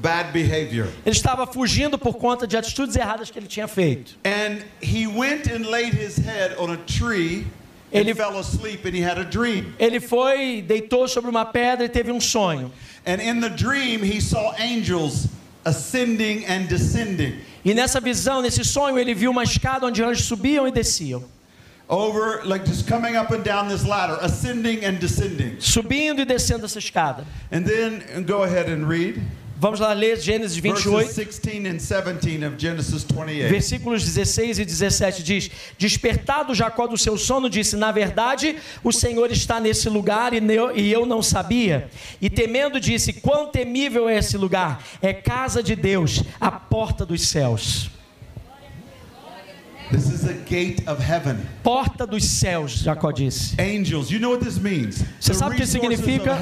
[0.00, 0.88] bad behavior.
[1.04, 4.16] ele estava fugindo por conta de atitudes erradas que ele tinha feito.
[4.24, 7.46] And he went and laid his head on a tree
[7.92, 9.74] Ele- fell asleep and he had a dream.
[9.78, 12.70] Ele foi, deitou sobre uma pedra e teve um sonho.
[13.06, 15.26] And in the dream he saw angels
[15.64, 17.34] ascending and descending
[17.64, 21.22] E nessa visão, nesse sonho, ele viu uma escada onde anjos subiam e desciam.
[21.88, 25.56] over like just coming up and down this ladder, ascending and descending.
[25.58, 27.26] Subindo e descendo essa escada.
[27.50, 29.20] And then go ahead and read
[29.60, 31.14] Vamos lá ler Gênesis verses 28.
[31.14, 33.50] 16 and 17 of Genesis 28.
[33.50, 39.30] Versículos 16 e 17 diz: Despertado Jacó do seu sono, disse: Na verdade, o Senhor
[39.30, 40.40] está nesse lugar e
[40.74, 41.90] e eu não sabia.
[42.22, 44.82] E temendo, disse: Quão temível é esse lugar!
[45.02, 47.99] É casa de Deus, a porta dos céus.
[49.90, 51.36] This is a gate of heaven.
[51.64, 53.60] Porta dos céus, Jacó disse.
[53.60, 55.02] Angels, you know what this means?
[55.18, 56.38] Você sabe o que significa?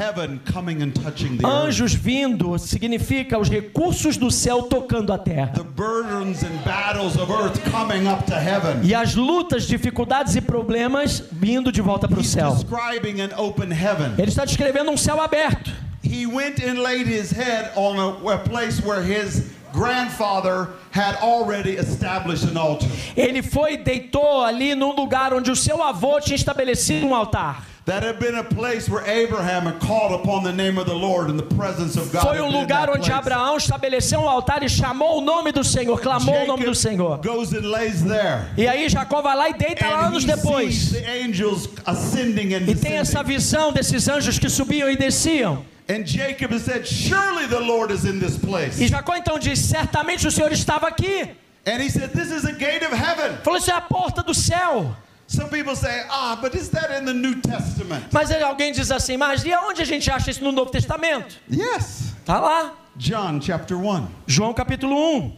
[1.42, 5.52] Anjos vindo significa os recursos do céu tocando a terra.
[5.54, 8.84] The burdens and battles of earth coming up to heaven.
[8.84, 12.54] E as lutas, dificuldades e problemas vindo de volta para o céu.
[12.54, 14.12] describing an open heaven.
[14.18, 15.72] Ele está descrevendo um céu aberto.
[16.02, 21.76] He went and laid his head on a, a place where his grandfather had already
[21.76, 22.88] established an altar.
[23.16, 27.64] Ele foi e deitou ali num lugar onde o seu avô tinha estabelecido um altar.
[27.88, 31.30] that had been a place where Abraham had called upon the name of the Lord
[31.30, 32.20] and the presence of God.
[32.22, 33.10] Foi um lugar onde.
[33.10, 37.16] Abraão estabeleceu um altar e chamou o nome do Senhor, clamou o nome do Senhor.
[37.22, 38.44] Jacob goes and lays there.
[38.58, 40.74] E aí Jacó vai lá e deita lá And anos he depois.
[40.74, 45.64] sees the angels ascending and E tem essa visão desses anjos que subiam e desciam.
[45.88, 48.78] And Jacob has said, Surely the Lord is in this place.
[48.78, 51.30] E Jacó então diz: Certamente o Senhor estava aqui.
[51.66, 53.38] And he said, This is a gate of heaven.
[53.42, 54.94] Falou: Isso é a porta do céu.
[55.26, 58.04] Some people say, Ah, but is that in the New Testament?
[58.12, 61.36] Mas alguém diz assim: Mas e aonde a gente acha isso no Novo Testamento?
[61.50, 62.14] Yes.
[62.24, 62.74] Tá lá.
[62.96, 64.08] John chapter 1.
[64.26, 65.36] João capítulo 1.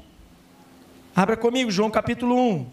[1.15, 2.67] Abra comigo, João capítulo 1.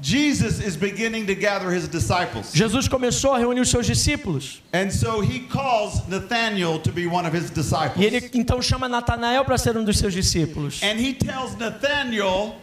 [0.00, 2.52] Jesus is beginning to gather his disciples.
[2.54, 4.60] Jesus começou a reunir os seus discípulos.
[4.72, 7.96] And so he calls Nathanael to be one of his disciples.
[7.96, 10.82] E ele então chama Natanael para ser um dos seus discípulos.
[10.82, 12.56] And he tells Nathanael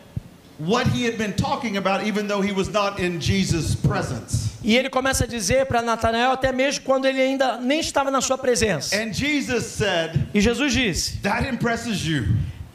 [0.59, 4.57] what he had been talking about, even though he was not in Jesus' presence.
[4.63, 8.21] E ele começa a dizer para Natanael, até mesmo quando ele ainda nem estava na
[8.21, 8.95] sua presença.
[8.95, 12.25] And Jesus said, E Jesus disse: That impresses you.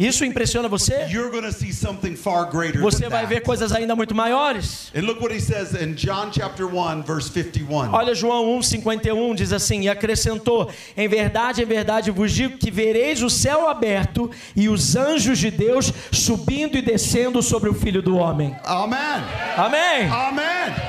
[0.03, 1.07] Isso impressiona você?
[1.09, 4.91] You're going to see something far greater Você vai ver coisas ainda muito maiores.
[4.97, 7.93] And look what he says in John chapter 1, verse 51.
[7.93, 13.23] Olha João 1:51 diz assim: "E acrescentou: Em verdade, em verdade vos digo que vereis
[13.23, 18.17] o céu aberto e os anjos de Deus subindo e descendo sobre o Filho do
[18.17, 20.11] homem." Amém.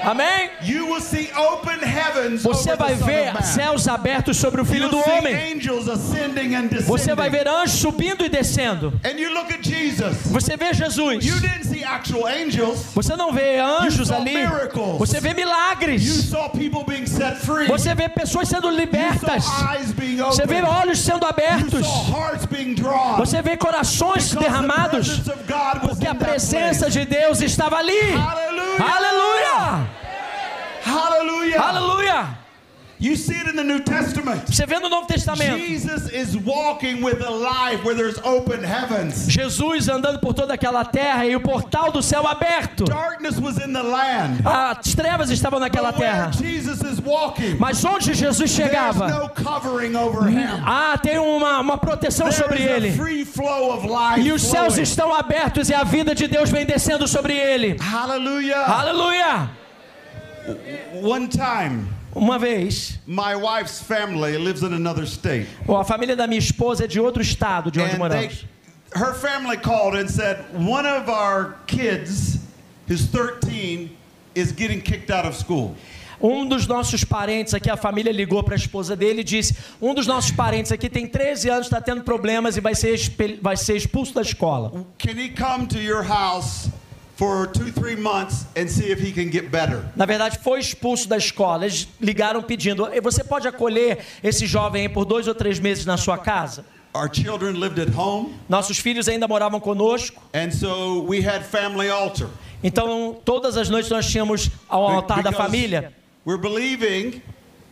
[0.03, 0.49] Amém.
[0.63, 5.59] You will see open heavens Você vai ver céus abertos sobre o Filho do homem.
[6.87, 8.93] Você vai ver anjos subindo e descendo.
[9.05, 10.15] And you look at Jesus.
[10.27, 11.25] Você vê Jesus.
[11.25, 12.85] You didn't see actual angels.
[12.95, 14.33] Você não vê anjos ali.
[14.97, 16.31] Você vê milagres.
[17.67, 19.43] Você vê pessoas sendo libertas.
[20.27, 21.85] Você vê olhos sendo abertos.
[23.17, 25.21] Você vê corações derramados.
[25.81, 28.13] Porque a presença de Deus estava ali.
[28.79, 29.87] Aleluia!
[30.85, 31.61] Hallelujah.
[31.61, 32.42] Aleluia!
[33.03, 34.45] You see it in the New Testament.
[34.47, 39.27] Você vê no Novo Testamento Jesus is walking with a life where there's open heavens.
[39.27, 42.85] Jesus andando por toda aquela terra e o portal do céu aberto.
[42.85, 44.41] Darkness was in the land.
[44.45, 46.31] As trevas estavam naquela But where terra.
[46.31, 50.47] Jesus is walking, Mas onde Jesus chegava, no covering over him.
[50.65, 52.93] ah, tem uma, uma proteção There sobre ele.
[52.93, 54.81] free flow of life E os céus flowing.
[54.83, 57.75] estão abertos e a vida de Deus vem descendo sobre ele.
[57.81, 58.63] Hallelujah.
[58.65, 59.49] Aleluia!
[61.01, 65.47] One time, Uma vez, my wife's family lives in another state.
[65.67, 68.45] a família da minha esposa é de outro estado de onde And they, moramos.
[68.95, 72.39] her family called and said, one of our kids,
[72.87, 73.89] who's 13,
[74.35, 75.75] is getting kicked out of school.
[76.21, 79.93] Um dos nossos parentes aqui, a família ligou para a esposa dele e disse: Um
[79.93, 82.97] dos nossos parentes aqui tem 13 anos, está tendo problemas e vai ser,
[83.41, 84.85] vai ser expulso da escola.
[84.97, 86.69] Can he come to your house
[87.23, 89.85] for two, three months and see if he can get better?
[89.95, 91.63] Na verdade, foi expulso da escola.
[91.65, 95.95] Eles ligaram pedindo: "E Você pode acolher esse jovem por dois ou três meses na
[95.95, 96.65] sua casa?
[96.93, 100.21] Our children lived at home, Nossos filhos ainda moravam conosco.
[100.33, 102.27] and so we had family altar.
[102.63, 105.93] Então, todas as noites nós tínhamos ao altar da Because família,
[106.25, 107.21] We're believing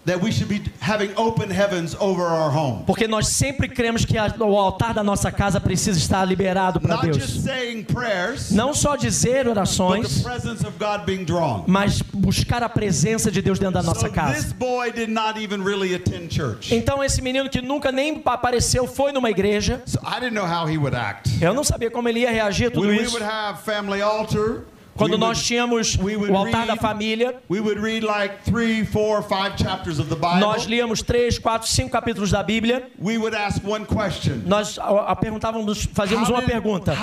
[0.06, 2.84] that we should be having open heavens over our home.
[2.88, 6.96] porque nós sempre cremos que a- o altar da nossa casa precisa estar liberado para
[6.96, 7.18] Not Deus.
[7.18, 11.64] just saying prayers, Não só dizer but the orações, presence of God being drawn.
[11.68, 14.34] mas buscar a presença de Deus dentro da nossa So casa.
[14.42, 16.74] this boy did not even really attend church.
[16.74, 19.82] Então esse menino que nunca nem apareceu foi numa igreja.
[19.86, 21.30] So I didn't know how he would act.
[21.40, 23.14] Eu não sabia como ele ia reagir a tudo When we isso.
[23.14, 24.64] would have family altar,
[24.96, 28.86] Quando we nós would- tínhamos o altar da read- família, we would read like three,
[28.86, 30.40] four, five chapters of the Bible.
[30.40, 32.90] nós líamos três, quatro, cinco capítulos da Bíblia.
[33.02, 34.42] We would ask one question.
[34.46, 34.78] Nós
[35.20, 36.94] perguntávamos, fazíamos uma pergunta?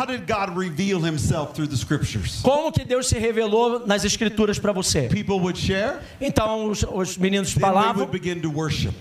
[2.42, 5.08] Como que Deus se revelou nas Escrituras para você?
[6.20, 8.08] Então os, os meninos falavam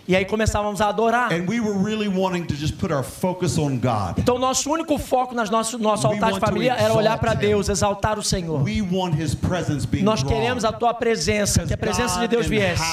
[0.08, 1.32] e aí começávamos a adorar.
[1.32, 4.18] And we were really wanting to just put our focus on God.
[4.18, 7.38] Então nosso único foco nas nosso nosso altar de família era olhar para.
[7.38, 8.64] Deus, exaltar o Senhor.
[8.78, 12.46] We want his presence being Nós queremos a tua presença, que a presença de Deus
[12.46, 12.84] viesse.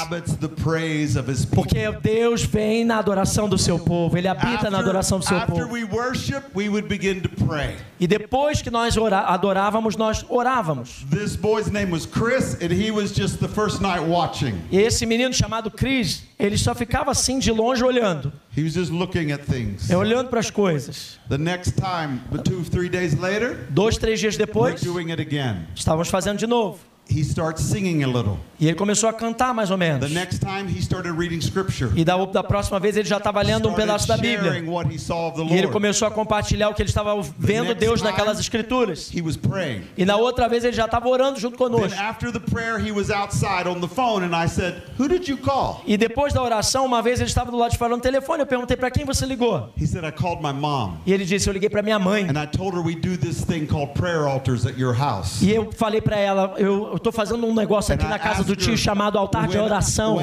[1.54, 5.70] Porque Deus vem na adoração do seu povo, ele habita na adoração do seu povo.
[5.70, 7.76] we worship, we would begin to pray.
[8.00, 11.04] E depois que nós adorávamos, nós orávamos.
[11.10, 14.54] This boy's name was Chris, and he was just the first night watching.
[14.70, 18.90] E esse menino chamado Cris, ele só ficava assim de longe olhando, He was just
[18.90, 19.90] looking at things.
[19.90, 21.18] é, olhando para as coisas.
[21.28, 24.80] The next time, two, three days later, Dois, três dias depois,
[25.74, 26.78] estávamos fazendo de novo.
[27.08, 28.38] He starts singing a little.
[28.58, 30.10] E ele começou a cantar mais ou The menos.
[30.12, 31.90] next time he started reading scripture.
[31.96, 34.62] E da, da próxima vez ele já estava lendo um pedaço da Bíblia.
[34.66, 35.72] what he saw of the E ele Lord.
[35.72, 39.10] começou a compartilhar o que ele estava vendo Deus naquelas escrituras.
[39.14, 39.82] He was praying.
[39.98, 41.98] E na outra vez ele já estava orando junto conosco.
[42.00, 45.36] after the prayer, he was outside on the phone, and I said, "Who did you
[45.36, 48.40] call?" E depois da oração, uma vez ele estava do lado de fora no telefone.
[48.40, 49.68] Eu perguntei para quem você ligou.
[49.78, 52.24] He said, "I called my mom, E ele disse: Eu liguei para minha mãe.
[52.30, 55.50] and I told her we do this thing called prayer altars at your house." E
[55.52, 59.18] eu falei para ela: Eu estou fazendo um negócio aqui na casa do tio chamado
[59.18, 60.18] altar de oração.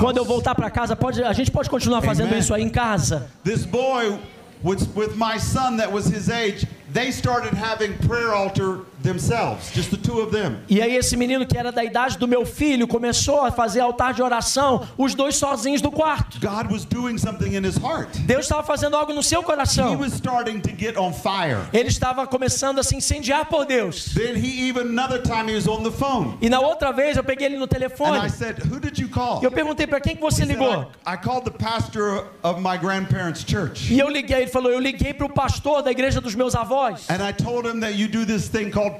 [0.00, 3.30] Quando eu voltar para casa, pode, a gente pode continuar fazendo isso aí em casa.
[3.44, 4.18] This boy
[4.62, 6.66] with my son that was his age.
[6.92, 10.58] They started having prayer altar themselves, just the two of them.
[10.68, 14.14] E aí esse menino que era da idade do meu filho começou a fazer altar
[14.14, 16.38] de oração, os dois sozinhos no quarto.
[16.40, 18.08] God was doing something in his heart.
[18.26, 19.96] Deus estava fazendo algo no seu He coração.
[19.98, 21.58] was starting to get on fire.
[21.72, 24.12] Ele estava começando a se incendiar por Deus.
[24.14, 26.36] Then he even another time he was on the phone.
[26.40, 28.30] E na outra vez eu peguei ele no And I telefone.
[28.30, 30.90] said, "Who did you call?" Eu perguntei para quem que você He said, ligou.
[31.06, 33.92] I, I called the pastor of my grandparents' church.
[33.92, 37.08] E eu liguei, ele falou, eu liguei para o pastor da igreja dos meus avós.
[37.10, 38.91] And I told him that you do this thing called.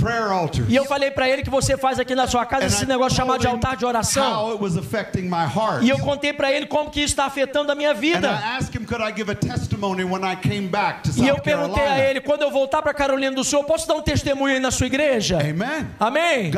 [0.69, 3.41] E eu falei para ele que você faz aqui na sua casa esse negócio chamado
[3.41, 4.25] de altar de oração.
[5.83, 8.29] E eu contei para ele como que isso está afetando a minha vida.
[11.17, 13.95] E eu perguntei a ele, quando eu voltar para Carolina do Sul, eu posso dar
[13.95, 15.39] um testemunho aí na sua igreja?
[15.99, 16.51] Amém?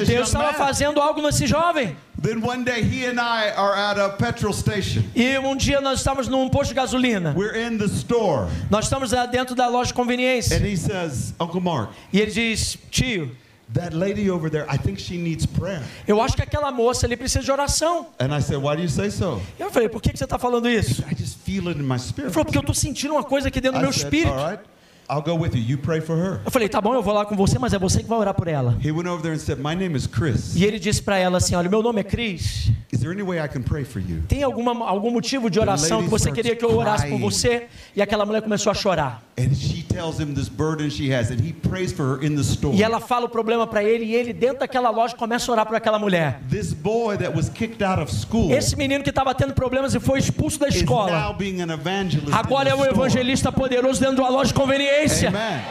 [0.00, 1.96] This Deus estava fazendo algo nesse jovem.
[2.20, 5.04] Then one day he and I are at a petrol station.
[5.14, 7.34] E um dia nós estamos num posto de gasolina.
[7.36, 8.48] We're in the store.
[8.70, 10.56] Nós estamos dentro da loja de conveniência.
[10.56, 13.30] And he says, Uncle Mark, E ele diz: Tio,
[13.74, 15.82] that lady over there, I think she needs prayer.
[16.08, 18.06] eu acho que aquela moça ali precisa de oração.
[18.18, 19.40] And I said, Why do you say so?
[19.58, 21.02] Eu falei: Por que que você está falando isso?
[21.10, 22.32] I just feel it in my Ele spirit.
[22.32, 24.32] falou: Porque eu estou sentindo uma coisa aqui dentro do meu I said, espírito.
[24.32, 24.62] All right,
[25.08, 25.60] I'll go with you.
[25.60, 26.40] You pray for her.
[26.44, 28.34] Eu falei: Tá bom, eu vou lá com você, mas é você que vai orar
[28.34, 28.76] por ela.
[28.82, 30.54] He went over there and said, My name is Chris.
[30.56, 32.70] E ele disse para ela assim: Olha, meu nome é Cris.
[32.92, 34.22] Is there any way I can pray for you?
[34.28, 37.66] Tem alguma, algum motivo de oração que você queria que eu orasse por você?
[37.94, 39.22] E aquela mulher começou a chorar.
[39.38, 42.42] And she tells him this burden she has, and he prays for her in the
[42.42, 42.74] store.
[42.74, 45.66] E ela fala o problema para ele, e ele, dentro daquela loja, começa a orar
[45.66, 46.40] por aquela mulher.
[46.48, 50.00] This boy that was kicked out of school Esse menino que estava tendo problemas e
[50.00, 51.34] foi expulso da is now escola.
[51.34, 52.32] being an evangelist.
[52.32, 54.54] Agora é um evangelista poderoso dentro de uma loja de
[54.96, 55.28] conveniência.
[55.28, 55.62] Amen.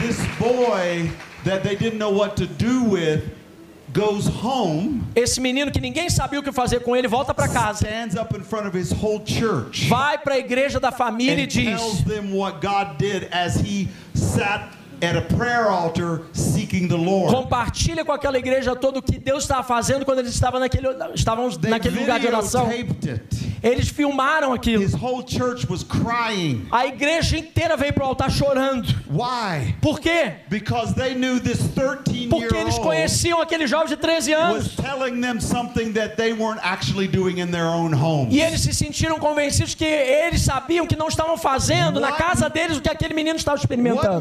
[0.00, 1.08] This boy
[1.44, 3.22] that they didn't know what to do with
[3.92, 7.86] goes home, Esse menino que ninguém sabia o que fazer com ele, volta para casa.
[7.86, 11.44] stands up in front of his whole church, Vai para a igreja da família e
[11.44, 14.68] and diz: tells them what God did as he sat
[15.02, 17.34] at a prayer altar seeking the Lord.
[17.34, 21.48] compartilha com aquela igreja todo o que Deus estava fazendo quando eles estavam naquele, estavam
[21.68, 22.68] naquele lugar de oração.
[23.62, 24.82] Eles filmaram aquilo.
[24.82, 26.66] His whole church was crying.
[26.70, 28.86] A igreja inteira veio para o altar chorando.
[29.10, 29.74] Why?
[29.80, 30.32] Por quê?
[30.50, 34.76] Because they knew this 13 year Porque eles conheciam aquele jovem de 13 was anos.
[34.76, 38.34] telling them something that they weren't actually doing in their own homes.
[38.34, 42.76] E eles se sentiram convencidos que eles sabiam que não estavam fazendo na casa deles
[42.76, 44.20] o que aquele menino estava experimentando.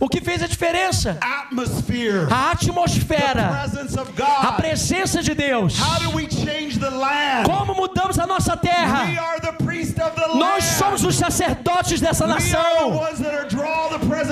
[0.00, 1.18] O que fez a diferença?
[1.20, 5.76] A The atmosfera, presence of a presença de Deus.
[7.44, 9.04] Como mudamos a nossa terra?
[9.04, 13.00] We are the priest of the Nós somos os sacerdotes dessa nação.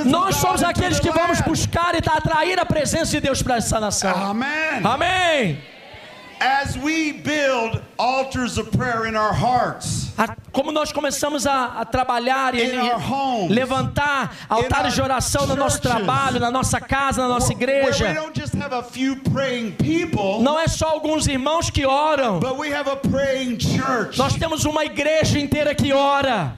[0.07, 4.15] Nós somos aqueles que vamos buscar e atrair a presença de Deus para essa nação.
[4.15, 4.81] Amen.
[4.85, 5.59] Amém.
[6.41, 11.85] As we build altars of prayer in our hearts, A- Como nós começamos a, a
[11.87, 17.23] trabalhar e In our homes, levantar altares de oração no nosso trabalho, na nossa casa,
[17.23, 21.71] na nossa igreja, don't just have a few praying people, não é só alguns irmãos
[21.71, 22.39] que oram.
[22.39, 24.19] but we have a praying church.
[24.19, 26.53] Nós temos uma igreja inteira que ora.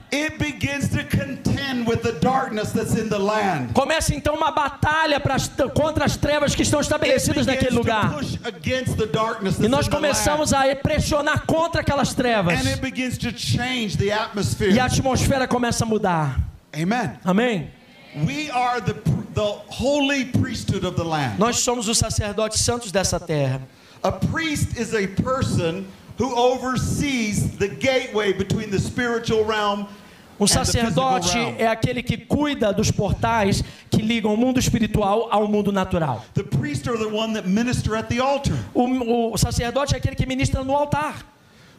[3.73, 5.21] Começa então uma batalha
[5.73, 8.11] contra as trevas que estão estabelecidas naquele lugar.
[9.61, 12.59] E nós começamos a pressionar contra aquelas trevas.
[14.71, 16.39] E a atmosfera começa a mudar.
[16.73, 17.11] Amen.
[17.23, 17.69] Amém?
[18.25, 18.93] We are the,
[19.33, 21.37] the holy priesthood of the land.
[21.37, 23.61] Nós somos os sacerdotes santos dessa terra.
[24.03, 25.85] A priest is a person
[26.17, 29.87] who oversees the gateway between the spiritual realm
[30.39, 35.71] Um sacerdote é aquele que cuida dos portais que ligam o mundo espiritual ao mundo
[35.71, 36.25] natural.
[36.33, 38.57] The priests are the one that minister at the altar.
[38.73, 41.34] O, o sacerdote é aquele que ministra no altar.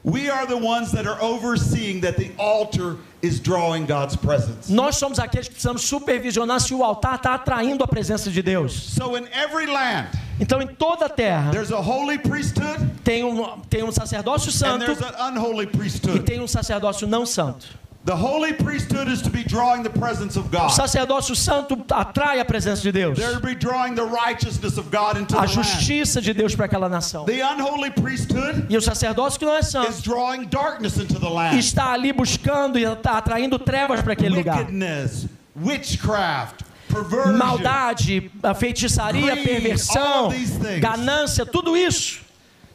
[0.06, 4.70] We are the ones that are overseeing that the altar is drawing God's presence.
[4.70, 8.72] Nós somos aqueles que precisamos supervisionar se o altar está atraindo a presença de Deus.
[8.72, 10.06] So in every land,
[10.38, 14.52] Então, em toda a terra, there's a holy priesthood tem um, tem um sacerdócio and
[14.52, 16.22] santo there's an unholy e priesthood.
[16.24, 17.66] tem um sacerdócio não santo.
[18.06, 22.44] The holy priesthood is to be drawing the presence of O sacerdócio santo atrai a
[22.44, 26.22] presença de Deus, They're to be drawing the righteousness of God into the a justiça
[26.22, 27.24] de Deus para aquela nação.
[27.24, 31.28] The unholy priesthood E o sacerdócio que não é is santo drawing darkness into the
[31.28, 31.58] land.
[31.58, 34.58] está ali buscando e está atraindo trevas para aquele lugar.
[34.58, 35.26] Wickedness,
[35.60, 37.36] witchcraft, perversion.
[37.36, 40.30] Maldade, feitiçaria, perversão,
[40.78, 42.24] ganância, tudo isso.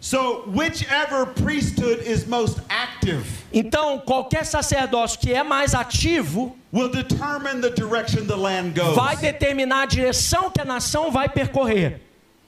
[0.03, 3.23] So, whichever priesthood is most active
[3.53, 8.95] Então, qualquer sacerdócio que é mais ativo will determine the direction the land goes.
[8.95, 12.01] vai determinar a direção que a nação vai percorrer.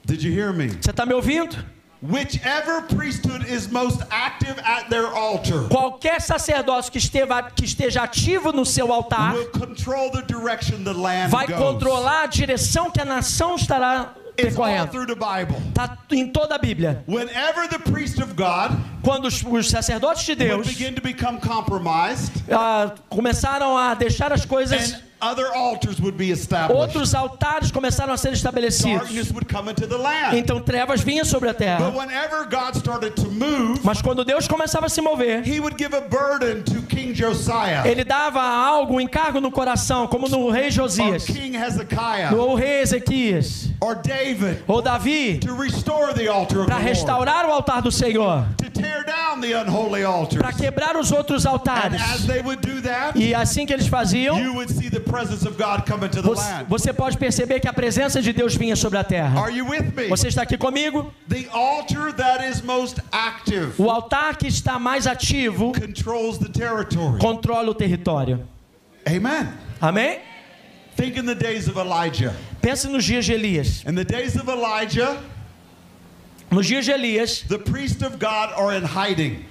[0.04, 0.68] Did you hear me?
[0.70, 1.56] Você está me ouvindo?
[2.02, 8.52] Whichever priesthood is most active at their altar Qualquer sacerdócio que esteja, que esteja ativo
[8.52, 11.56] no seu altar will control the direction the land vai goes.
[11.56, 14.90] controlar a direção que a nação estará It's all percorrendo.
[14.90, 15.56] through the Bible.
[15.72, 17.02] Está em toda a Bíblia.
[17.06, 18.72] Whenever the priest of God
[19.04, 24.44] Quando os, os sacerdotes de Deus begin to become compromised, ah, começaram a deixar as
[24.44, 29.08] coisas, and other altars would be established, outros altares começaram a ser estabelecidos.
[30.34, 31.90] Então trevas vinham sobre a But terra.
[31.90, 35.42] whenever God started to move, Mas quando Deus começava a se mover,
[37.84, 41.26] ele dava algo, um encargo no coração, como no rei Josias,
[42.30, 43.70] no rei Ezequias,
[44.66, 45.40] ou Davi,
[46.66, 48.46] para restaurar o altar do Senhor,
[50.38, 52.00] para quebrar os outros And altares.
[52.02, 55.46] as they would do that, E assim que eles faziam, you would see the presence
[55.46, 56.28] of God come into the
[56.68, 59.40] você, pode perceber que a presença de Deus vinha sobre a terra.
[59.40, 60.08] Are you with me?
[60.08, 61.12] Você está aqui comigo?
[61.28, 67.18] The altar that is most active O altar que está mais ativo controls the territory.
[67.18, 68.46] controla o território.
[69.06, 69.48] Amen.
[69.80, 70.20] Amém?
[70.96, 72.32] Think in the days of Elijah.
[72.62, 73.82] Pense nos dias de Elias.
[73.84, 75.18] In the days of Elijah,
[76.50, 79.44] Nos dias de Elias, the priests of God are in hiding.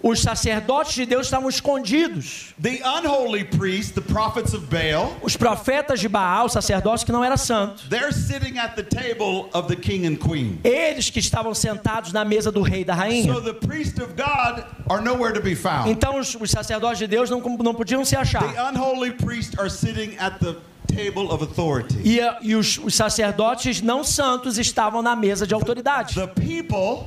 [0.00, 2.54] os sacerdotes de Deus estavam escondidos.
[2.60, 7.36] The unholy priests, the prophets of Baal, Os profetas de Baal, sacerdotes que não era
[7.36, 10.60] santo, they're sitting at the table of the king and queen.
[10.64, 13.40] eles que estavam sentados na mesa do rei e da So rainha.
[13.40, 15.90] the priests of God are nowhere to be found.
[15.90, 18.70] Então os, os sacerdotes de Deus não, não podiam se The achar.
[18.72, 20.54] unholy priests are sitting at the.
[22.04, 26.14] E, e os, os sacerdotes não santos estavam na mesa de autoridade.
[26.14, 27.06] The people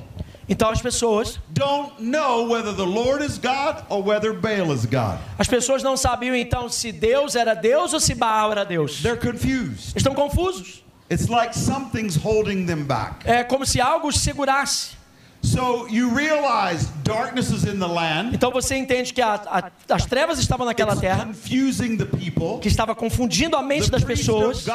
[0.52, 5.18] Então as pessoas, don't know whether the Lord is God or whether Baal is God.
[5.40, 9.02] as pessoas não sabiam então se Deus era Deus ou se Baal era Deus.
[9.02, 9.96] They're confused.
[9.96, 10.84] Estão confusos.
[11.10, 13.26] It's like something's holding them back.
[13.26, 15.01] É como se algo os segurasse.
[15.44, 18.34] So you realize darkness is in the land.
[18.36, 21.28] Então você entende que a- a- as trevas estavam naquela terra,
[22.62, 24.66] que estava confundindo a mente das pessoas.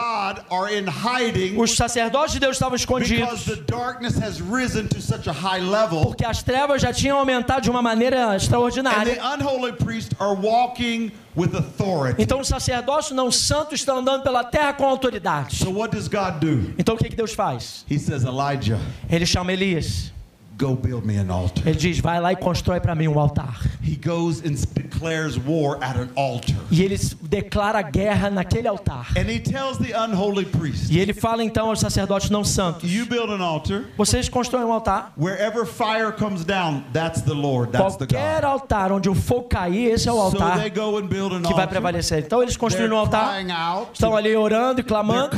[1.57, 5.61] Os sacerdotes de Deus estavam because escondidos, the darkness has risen to such a high
[5.61, 6.01] level.
[6.07, 9.15] porque as trevas já tinham aumentado de uma maneira And extraordinária.
[9.15, 12.21] the unholy priests are walking with authority.
[12.23, 15.57] Então os sacerdotes não santos estão andando pela terra com autoridade.
[15.57, 16.75] So what does God do?
[16.77, 17.85] Então o que, que Deus faz?
[17.91, 20.13] He says, Elijah, Ele chama Elias.
[20.59, 21.67] Go build me an altar.
[21.67, 23.61] Ele diz: vai lá e constrói para mim um altar.
[23.83, 26.57] He goes and declares war at an altar.
[26.71, 29.09] E ele declara guerra naquele altar.
[29.17, 33.07] And he tells the unholy priest, E ele fala então aos sacerdotes não santos: You
[33.07, 33.85] build an altar.
[33.97, 35.13] vocês constroem um altar.
[35.17, 38.45] Wherever fire comes down, that's the Lord, that's the Qualquer God.
[38.51, 41.43] altar onde o fogo cair, esse é o So altar they go and build an
[41.43, 42.25] que vai prevalecer.
[42.25, 43.91] Então eles construíram um altar, out.
[43.93, 45.37] estão ali orando e clamando,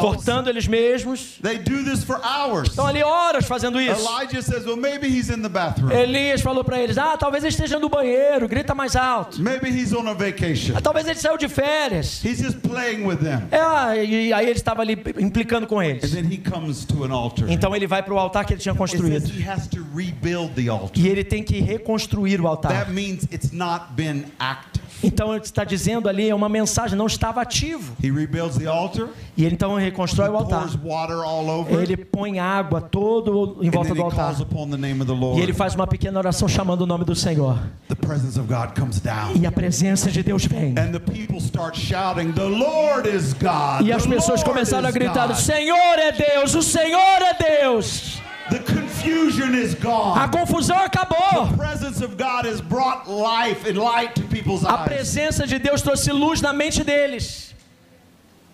[0.00, 1.38] cortando eles mesmos.
[1.42, 2.68] They do this for hours.
[2.70, 4.15] Estão ali horas fazendo isso.
[4.16, 5.92] Elijah says, Well, maybe he's in the bathroom.
[5.92, 9.40] Elias falou para eles: Ah, talvez ele esteja no banheiro, grita mais alto.
[9.42, 10.74] Maybe he's on a vacation.
[10.76, 12.24] Ah, talvez ele saiu de férias.
[12.24, 13.42] He's just playing with them.
[13.50, 16.12] É, ah, e aí ele estava ali implicando com And eles.
[16.12, 17.50] then he comes to an altar.
[17.50, 19.28] Então ele vai para o altar que ele tinha construído.
[19.28, 20.98] he has to rebuild the altar.
[20.98, 22.72] E ele tem que reconstruir o altar.
[22.72, 24.85] That means it's not been active.
[25.02, 27.96] Então ele está dizendo ali, é uma mensagem, não estava ativo.
[28.66, 30.66] Altar, E ele então reconstrói o altar.
[31.50, 34.34] over, Ele põe água todo em volta do altar.
[35.38, 37.58] E ele faz uma pequena oração chamando o nome do Senhor.
[39.34, 40.74] E a presença de Deus vem.
[41.76, 42.32] Shouting,
[43.34, 43.86] God.
[43.86, 47.60] E as pessoas Lord começaram a gritar: O God." Senhor é Deus, o Senhor é
[47.60, 48.20] Deus.
[48.50, 50.28] The confusion is A gone.
[50.30, 51.48] confusão acabou.
[51.50, 54.88] The presence of God has brought life and light to people's A eyes.
[54.88, 57.54] presença de Deus trouxe luz na mente deles.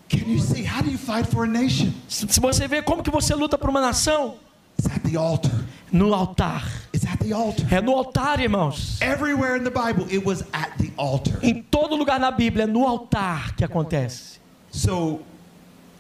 [0.08, 0.62] Can you see?
[0.64, 1.92] How do you fight for a nation?
[2.08, 4.36] Se se você vê como que você luta por uma nação,
[4.78, 5.52] It's at the altar.
[5.90, 6.62] no altar.
[6.94, 7.66] It's at the altar.
[7.72, 9.00] É no altar, irmãos.
[9.00, 11.38] Everywhere in the Bible, it was at the altar.
[11.42, 14.38] Em todo lugar na Bíblia, é no altar que acontece.
[14.70, 15.20] So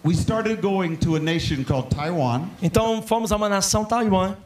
[0.04, 4.36] we started going to a nation called Taiwan, Então fomos a uma nação Taiwan.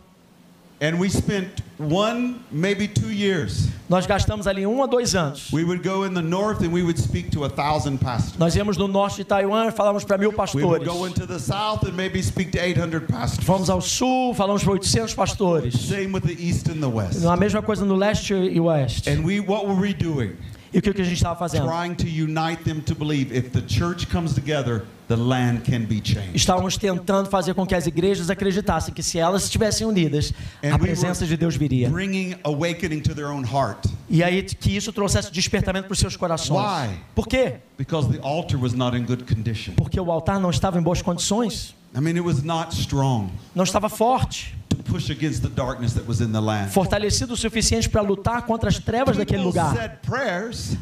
[0.78, 3.68] And we spent one, maybe two years.
[3.88, 5.50] Nós gastamos ali um a dois anos.
[5.50, 8.36] We would go in the north and we would speak to a thousand pastors.
[8.38, 10.62] Nós íamos no norte de Taiwan e falávamos para mil pastores.
[10.62, 13.46] We would go into the south and maybe speak to 800 pastors.
[13.46, 15.74] Vamos ao sul, falamos para 800 pastores.
[15.80, 17.24] Same with the east and the west.
[17.24, 19.08] A mesma coisa no leste e oeste.
[19.08, 20.36] And we, what were we doing?
[20.76, 21.66] E o que que a gente estava fazendo?
[21.66, 26.02] Trying to unite them to believe if the church comes together, the land can be
[26.04, 26.34] changed.
[26.36, 31.24] Estávamos tentando fazer com que as igrejas acreditassem que se elas estivessem unidas, a presença
[31.24, 31.88] de Deus viria.
[31.88, 36.14] Bringing awakening to their own heart E aí que isso trouxesse despertamento para os seus
[36.14, 36.60] corações.
[36.60, 36.98] Why?
[37.14, 37.54] Por quê?
[37.78, 39.72] because the altar was not in good condition.
[39.76, 43.64] Porque o altar não estava em boas condições, I mean, it was not strong não
[43.64, 44.54] estava forte,
[44.86, 46.70] to push against the darkness that was in the land.
[46.70, 49.74] fortalecido o suficiente para lutar contra as trevas daquele lugar.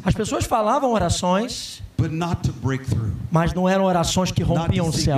[0.03, 1.81] As pessoas falavam orações,
[3.31, 5.17] mas não eram orações que rompiam o céu.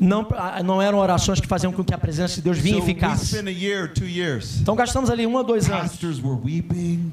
[0.00, 0.26] Não,
[0.64, 3.26] não eram orações que faziam com que a presença de Deus vinha e ficasse.
[4.62, 5.92] Então gastamos ali um a dois anos.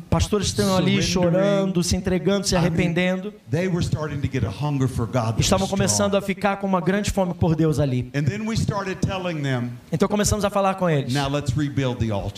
[0.09, 3.33] Pastores estão ali chorando, se entregando, se arrependendo.
[5.41, 8.09] Estavam começando a ficar com uma grande fome por Deus ali.
[9.91, 11.13] Então começamos a falar com eles.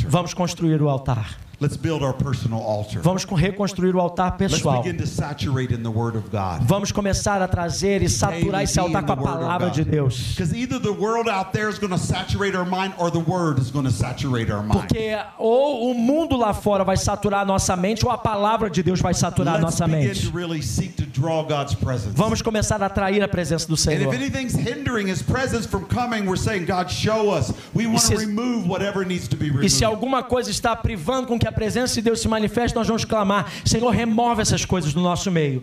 [0.08, 1.38] Vamos construir o altar.
[1.62, 3.02] Let's build our personal altar.
[3.02, 4.82] Vamos co- reconstruir o altar Let's pessoal.
[4.82, 6.62] begin to saturate in the Word of God.
[6.66, 10.36] Vamos começar a trazer e saturar esse altar com a palavra de Deus.
[10.38, 13.60] Because either the world out there is going to saturate our mind or the Word
[13.60, 14.88] is going to saturate our mind.
[14.88, 18.82] Porque ou o mundo lá fora vai saturar a nossa mente ou a palavra de
[18.82, 20.32] Deus vai saturar a nossa begin mente.
[20.32, 22.14] to really seek to draw God's presence.
[22.16, 24.14] Vamos começar a atrair a presença do Senhor.
[24.14, 27.52] if anything's hindering His presence from coming, we're saying, God, show us.
[27.76, 29.72] We want se- to remove whatever needs to be E removed.
[29.72, 33.04] se alguma coisa está privando com que a presença de Deus se manifeste, nós vamos
[33.04, 35.62] clamar: Senhor, remove essas coisas do nosso meio.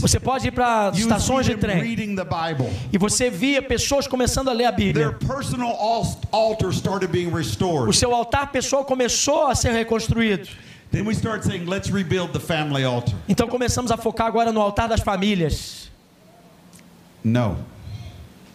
[0.00, 1.96] Você pode ir para estações de trem
[2.92, 5.16] e você via pessoas começando a ler a Bíblia.
[7.86, 10.48] O seu altar pessoal começou a ser reconstruído.
[10.90, 13.14] Then we start saying, let's rebuild the family altar.
[13.28, 15.90] Então começamos a focar agora no altar das famílias.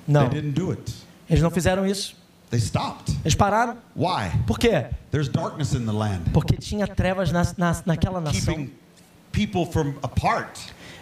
[0.07, 0.81] Não, they didn't do it.
[1.29, 2.15] eles não fizeram isso.
[2.53, 3.09] They stopped.
[3.25, 3.77] Eles pararam.
[3.95, 4.31] Why?
[4.45, 4.93] Por quê?
[5.09, 8.71] There's darkness in the land, Porque tinha trevas na, na, naquela nação, keeping
[9.31, 10.59] people from apart.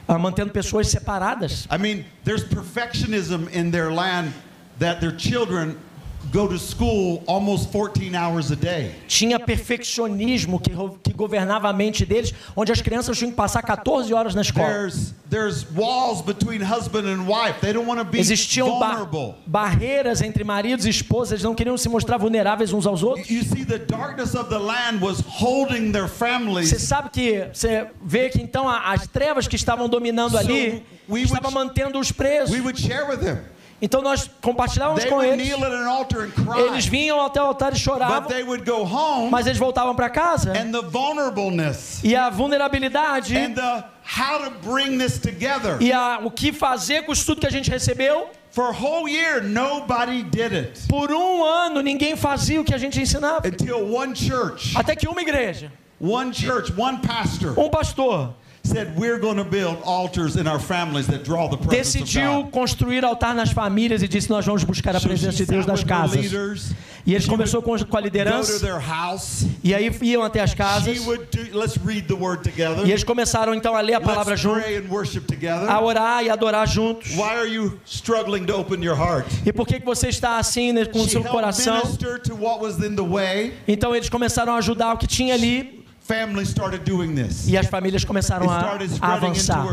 [0.08, 1.68] ah, mantendo pessoas separadas.
[1.70, 4.34] I mean, there's perfectionism in their land
[4.80, 5.78] that their children
[6.32, 8.91] go to school almost 14 hours a day.
[9.07, 10.72] Tinha perfeccionismo que,
[11.03, 14.67] que governava a mente deles, onde as crianças tinham que passar 14 horas na escola.
[14.67, 17.61] There's there's walls between husband and wife.
[17.61, 18.80] They don't want to be Existiam
[19.47, 23.30] barreiras entre maridos e esposas, eles não queriam se mostrar vulneráveis uns aos outros.
[23.30, 26.82] You see, the darkness of the land was holding their Você families.
[26.82, 31.51] sabe que você vê que então as trevas que estavam dominando So, ali we estavam
[31.51, 32.53] mantendo os presos.
[32.53, 33.39] We would share with them.
[33.82, 35.49] Então nós compartilhávamos com eles.
[36.67, 38.29] Eles vinham até o altar e choravam,
[39.32, 40.53] mas eles voltavam para casa
[42.03, 43.84] e a vulnerabilidade and the
[44.19, 45.77] how to bring this together.
[45.79, 48.29] e a, o que fazer com isso tudo que a gente recebeu.
[48.51, 52.77] For a whole year, nobody did it Por um ano ninguém fazia o que a
[52.77, 53.47] gente ensinava.
[53.47, 58.36] until one church, Até que uma igreja, one church, one pastor um pastor,
[61.68, 65.84] decidiu construir altar nas famílias e disse: Nós vamos buscar a presença de Deus nas
[65.84, 66.32] casas.
[67.05, 68.53] E eles começou com, a liderança
[69.64, 72.86] e aí iam até as casas would do, let's read the word together.
[72.86, 75.70] e eles começaram então a ler a palavra Let's junto, pray and worship together.
[75.70, 77.16] a orar e adorar juntos.
[79.45, 81.82] E por que, que você está assim né, com o seu coração?
[83.68, 85.80] Então eles começaram a ajudar o que tinha ali
[86.12, 87.47] Families started doing this.
[87.47, 89.66] e as famílias começaram a, a avançar.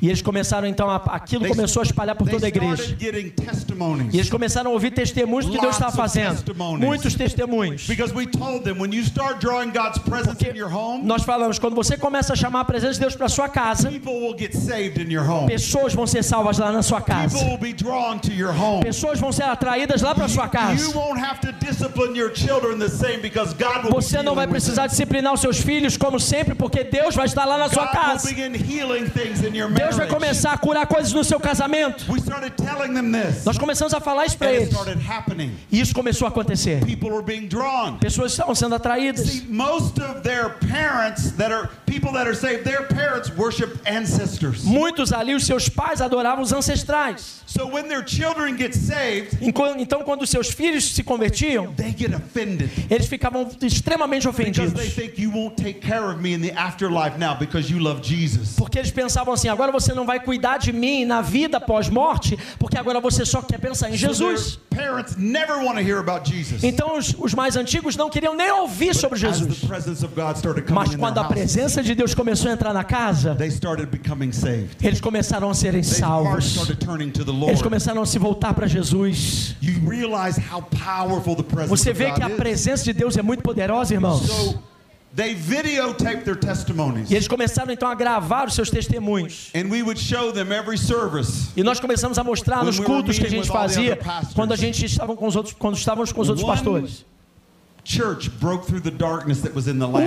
[0.00, 2.96] E eles começaram então a, aquilo começou a espalhar por toda a igreja.
[3.00, 6.42] E eles começaram a ouvir testemunhos do que Deus estava fazendo.
[6.78, 7.86] Muitos testemunhos.
[7.86, 11.22] Because we told them when you start drawing God's presence Porque in your home, nós
[11.24, 14.36] falamos, quando você começa a chamar a presença de Deus para sua casa, people will
[14.38, 15.46] get saved in your home.
[15.46, 17.36] pessoas vão ser salvas lá na sua casa.
[17.36, 18.82] will be drawn to your home.
[18.82, 20.98] Pessoas vão ser atraídas lá para sua You casa.
[20.98, 24.46] won't have to discipline your children the same because God will Você be não vai
[24.46, 28.28] precisar disciplinar os seus filhos como sempre, porque Deus vai estar lá na sua casa.
[29.74, 32.04] Deus vai começar a curar coisas no seu casamento.
[33.44, 34.70] Nós começamos a falar isso para eles.
[35.70, 36.80] E isso começou a acontecer.
[38.00, 39.26] Pessoas estavam sendo atraídas.
[39.26, 44.64] See, most of their parents that are people that are saved, their parents worship ancestors.
[44.64, 47.42] Muitos ali, os seus pais adoravam os ancestrais.
[47.60, 52.14] So So when their children get saved, Então, quando seus filhos se convertiam, they get
[52.14, 54.72] offended eles ficavam extremamente ofendidos.
[54.94, 58.56] think you won't take care of me in the afterlife now because you love Jesus.
[58.56, 62.78] Porque eles pensavam assim: agora você não vai cuidar de mim na vida pós-morte, porque
[62.78, 64.58] agora você só quer pensar em Jesus.
[64.70, 66.64] their parents never want to hear about Jesus.
[66.64, 69.62] Então, os, os mais antigos não queriam nem ouvir sobre Jesus.
[70.70, 74.76] Mas quando a presença de Deus começou a entrar na casa, they started becoming saved.
[74.82, 76.56] eles começaram a serem salvos.
[77.50, 79.56] Eles começaram a se voltar para Jesus.
[81.68, 84.56] Você vê que a presença de Deus é muito poderosa, irmãos.
[85.14, 87.10] They videotape their testimonies.
[87.10, 89.50] E eles começaram então a gravar os seus testemunhos.
[89.56, 91.48] And we would show them every service.
[91.56, 93.98] E nós começamos a mostrar nos cultos que a gente fazia
[94.34, 97.04] quando a gente estava com os outros, quando estávamos com os outros pastores.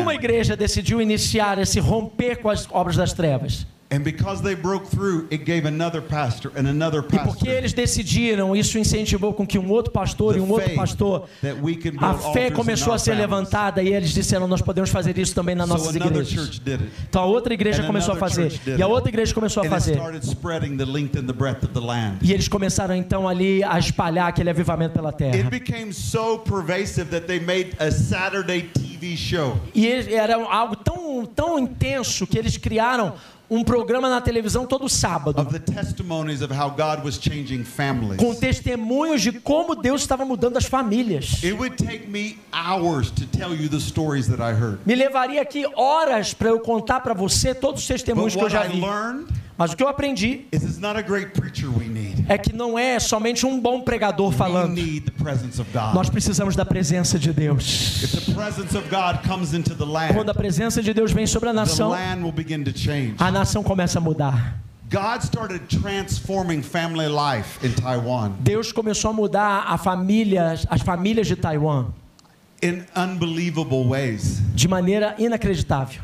[0.02, 3.68] Uma igreja decidiu iniciar esse romper com as obras das trevas.
[3.94, 8.56] And because they broke through, it gave another pastor and another E porque eles decidiram,
[8.56, 11.30] isso incentivou com que um outro pastor e um the outro pastor
[12.00, 15.70] a fé começou a ser levantada e eles disseram nós podemos fazer isso também nas
[15.70, 16.60] nossas igrejas.
[17.08, 19.94] Então a outra igreja começou a fazer e a outra igreja começou a fazer.
[19.94, 22.18] started spreading the length and the breadth of the land.
[22.24, 25.50] E eles começaram então ali a espalhar aquele avivamento pela It terra.
[25.52, 29.58] became so pervasive that they made a Saturday TV show.
[29.76, 30.93] E era algo tão,
[31.36, 33.14] tão intenso que eles criaram
[33.50, 38.18] um programa na televisão todo sábado, of the testimonies of how God was changing families.
[38.18, 41.44] com testemunhos de como Deus estava mudando as famílias.
[41.44, 44.80] It would take me hours to tell you the stories that I heard.
[44.86, 48.64] Me levaria aqui horas para eu contar para você todos os testemunhos que eu já
[48.64, 48.82] vi.
[49.58, 50.46] Mas o que eu aprendi
[52.28, 54.76] é que não é somente um bom pregador falando.
[55.94, 58.02] Nós precisamos da presença de Deus.
[60.14, 61.94] Quando a presença de Deus vem sobre a nação,
[63.18, 64.60] a nação começa a mudar.
[68.40, 71.88] Deus começou a mudar a família, as famílias de Taiwan
[72.64, 74.42] in unbelievable ways.
[74.56, 76.00] de maneira inacreditável.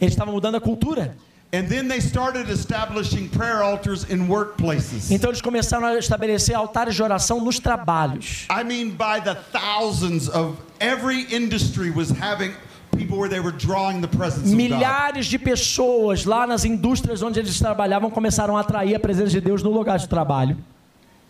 [0.00, 1.16] Ele estava mudando a cultura.
[1.56, 5.10] And then they started establishing prayer altars in workplaces.
[5.10, 8.46] Então eles começaram a estabelecer altares de oração nos trabalhos.
[8.50, 12.52] I mean, by the thousands of every industry was having
[12.94, 14.56] people where they were drawing the presence of God.
[14.56, 19.40] Milhares de pessoas lá nas indústrias onde eles trabalhavam começaram a atrair a presença de
[19.40, 20.58] Deus no lugar de trabalho.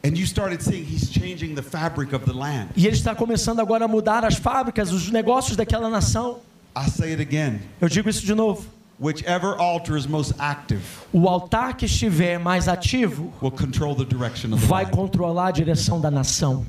[0.05, 2.71] And you started seeing He's changing the fabric of the land.
[2.77, 6.41] E ele está começando agora a mudar as fábricas, os negócios daquela nação.
[6.77, 7.61] I say it again.
[7.81, 8.76] Eu digo isso de novo.
[8.99, 10.83] Whichever altar is most active
[11.13, 15.51] O altar que estiver mais ativo will control the direction of the vai controlar a
[15.51, 16.65] direção da nação.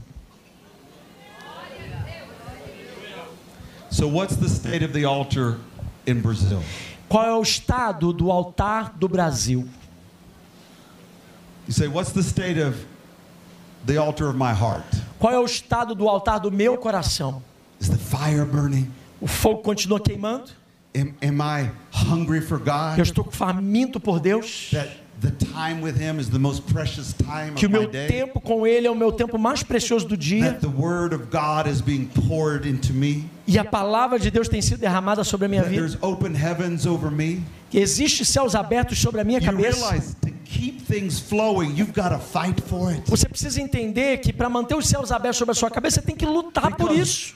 [3.89, 5.57] So, what's the state of the altar
[6.05, 6.61] in Brazil?
[7.07, 9.67] Qual é o estado do altar do Brasil?
[11.67, 12.85] You say, What's the state of
[13.85, 14.85] the altar of my heart?
[15.19, 17.41] Qual é o estado do altar do meu coração?
[17.79, 18.91] Is the fire burning?
[19.21, 20.51] O fogo continua queimando?
[20.97, 22.99] Am, am I hungry for Eu God?
[22.99, 24.69] estou faminto por Deus?
[24.71, 24.89] That
[25.19, 28.41] the time with Him is the most precious time Que o of my meu tempo
[28.41, 30.59] com Ele é o meu tempo mais precioso do dia?
[33.47, 35.97] E a palavra de Deus tem sido derramada sobre a minha vida?
[37.69, 39.95] Que existe céus abertos sobre a minha cabeça?
[43.05, 46.15] Você precisa entender que para manter os céus abertos sobre a sua cabeça, você tem
[46.15, 47.35] que lutar por isso.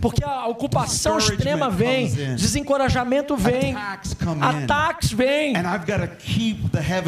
[0.00, 3.74] Porque a ocupação extrema vem, desencorajamento vem,
[4.40, 5.54] ataques vêm.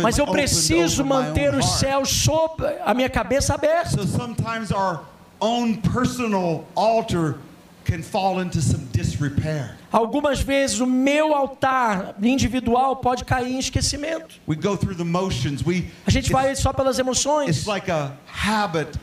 [0.02, 3.90] Mas eu preciso manter os céus sob a minha cabeça aberta.
[3.90, 5.00] So sometimes our
[5.40, 7.36] own personal altar
[7.84, 9.76] can fall into some disrepair.
[9.90, 14.36] Algumas vezes o meu altar individual pode cair em esquecimento.
[14.48, 15.62] We go through the motions.
[15.64, 17.56] We A gente vai só pelas emoções.
[17.56, 18.98] it's like a habit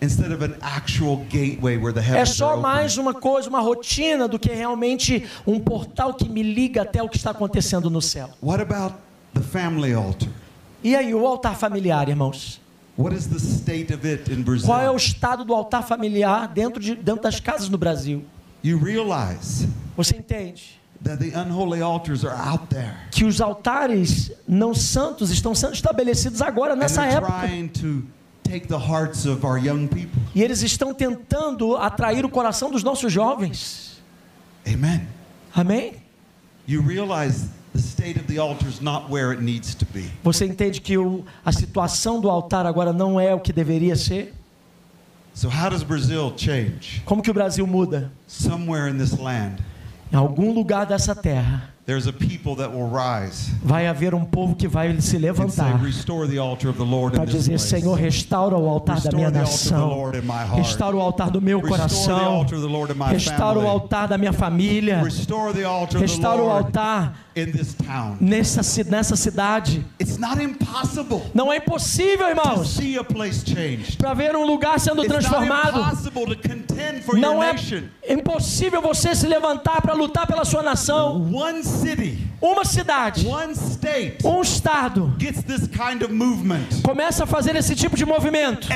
[0.00, 4.38] instead of an actual gateway where the É só mais uma coisa, uma rotina do
[4.38, 8.30] que realmente um portal que me liga até o que está acontecendo no céu.
[8.42, 8.96] What about
[9.34, 10.28] the family altar?
[10.82, 12.60] E aí, o altar familiar, irmãos?
[14.64, 18.24] Qual é o estado do altar familiar dentro, de, dentro das casas no Brasil?
[18.62, 20.80] You realize Você entende?
[21.02, 22.94] that the unholy altars are out there.
[23.10, 27.32] Que os altares não santos estão sendo estabelecidos agora, nessa época.
[27.40, 28.04] trying to
[28.44, 30.20] take the hearts of our young people.
[30.34, 34.00] E eles estão tentando atrair o coração dos nossos jovens.
[34.66, 35.08] Amen.
[35.54, 35.94] Amém?
[36.68, 37.48] You realize
[40.22, 44.34] Você entende que o, a situação do altar agora não é o que deveria ser?
[45.34, 47.00] So how does Brazil change?
[47.06, 48.12] Como que o Brasil muda?
[48.26, 49.56] Somewhere in this land,
[50.12, 54.54] Em algum lugar dessa terra, there's a people that will rise vai haver um povo
[54.54, 55.80] que vai se levantar
[57.14, 57.58] para dizer.
[57.58, 60.12] Senhor, restaura o altar da minha nação,
[60.54, 62.46] restaura o altar do meu coração,
[63.08, 65.02] restaura o altar da minha família,
[65.98, 67.18] restaura o altar.
[68.20, 69.84] Nessa, nessa cidade.
[70.00, 72.78] It's not impossible Não é impossível, irmãos,
[73.98, 75.80] para ver um lugar sendo transformado.
[77.14, 77.54] Não é
[78.08, 81.30] impossível você se levantar para lutar pela sua nação.
[82.40, 83.26] Uma cidade,
[84.24, 86.82] um estado gets this kind of movement.
[86.82, 88.66] começa a fazer esse tipo de movimento.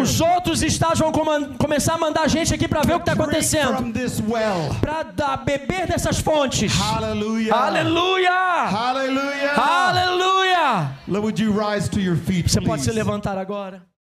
[0.00, 1.10] Os outros estados vão
[1.58, 3.92] começar a mandar gente aqui para ver o que está acontecendo.
[4.80, 6.72] Para beber dessas fontes.
[6.72, 7.52] Hallelujah.
[7.52, 8.68] Aleluia!
[8.70, 9.54] Hallelujah.
[9.56, 10.98] Aleluia!
[11.08, 13.82] Would you rise to your feet, Você pode se levantar agora.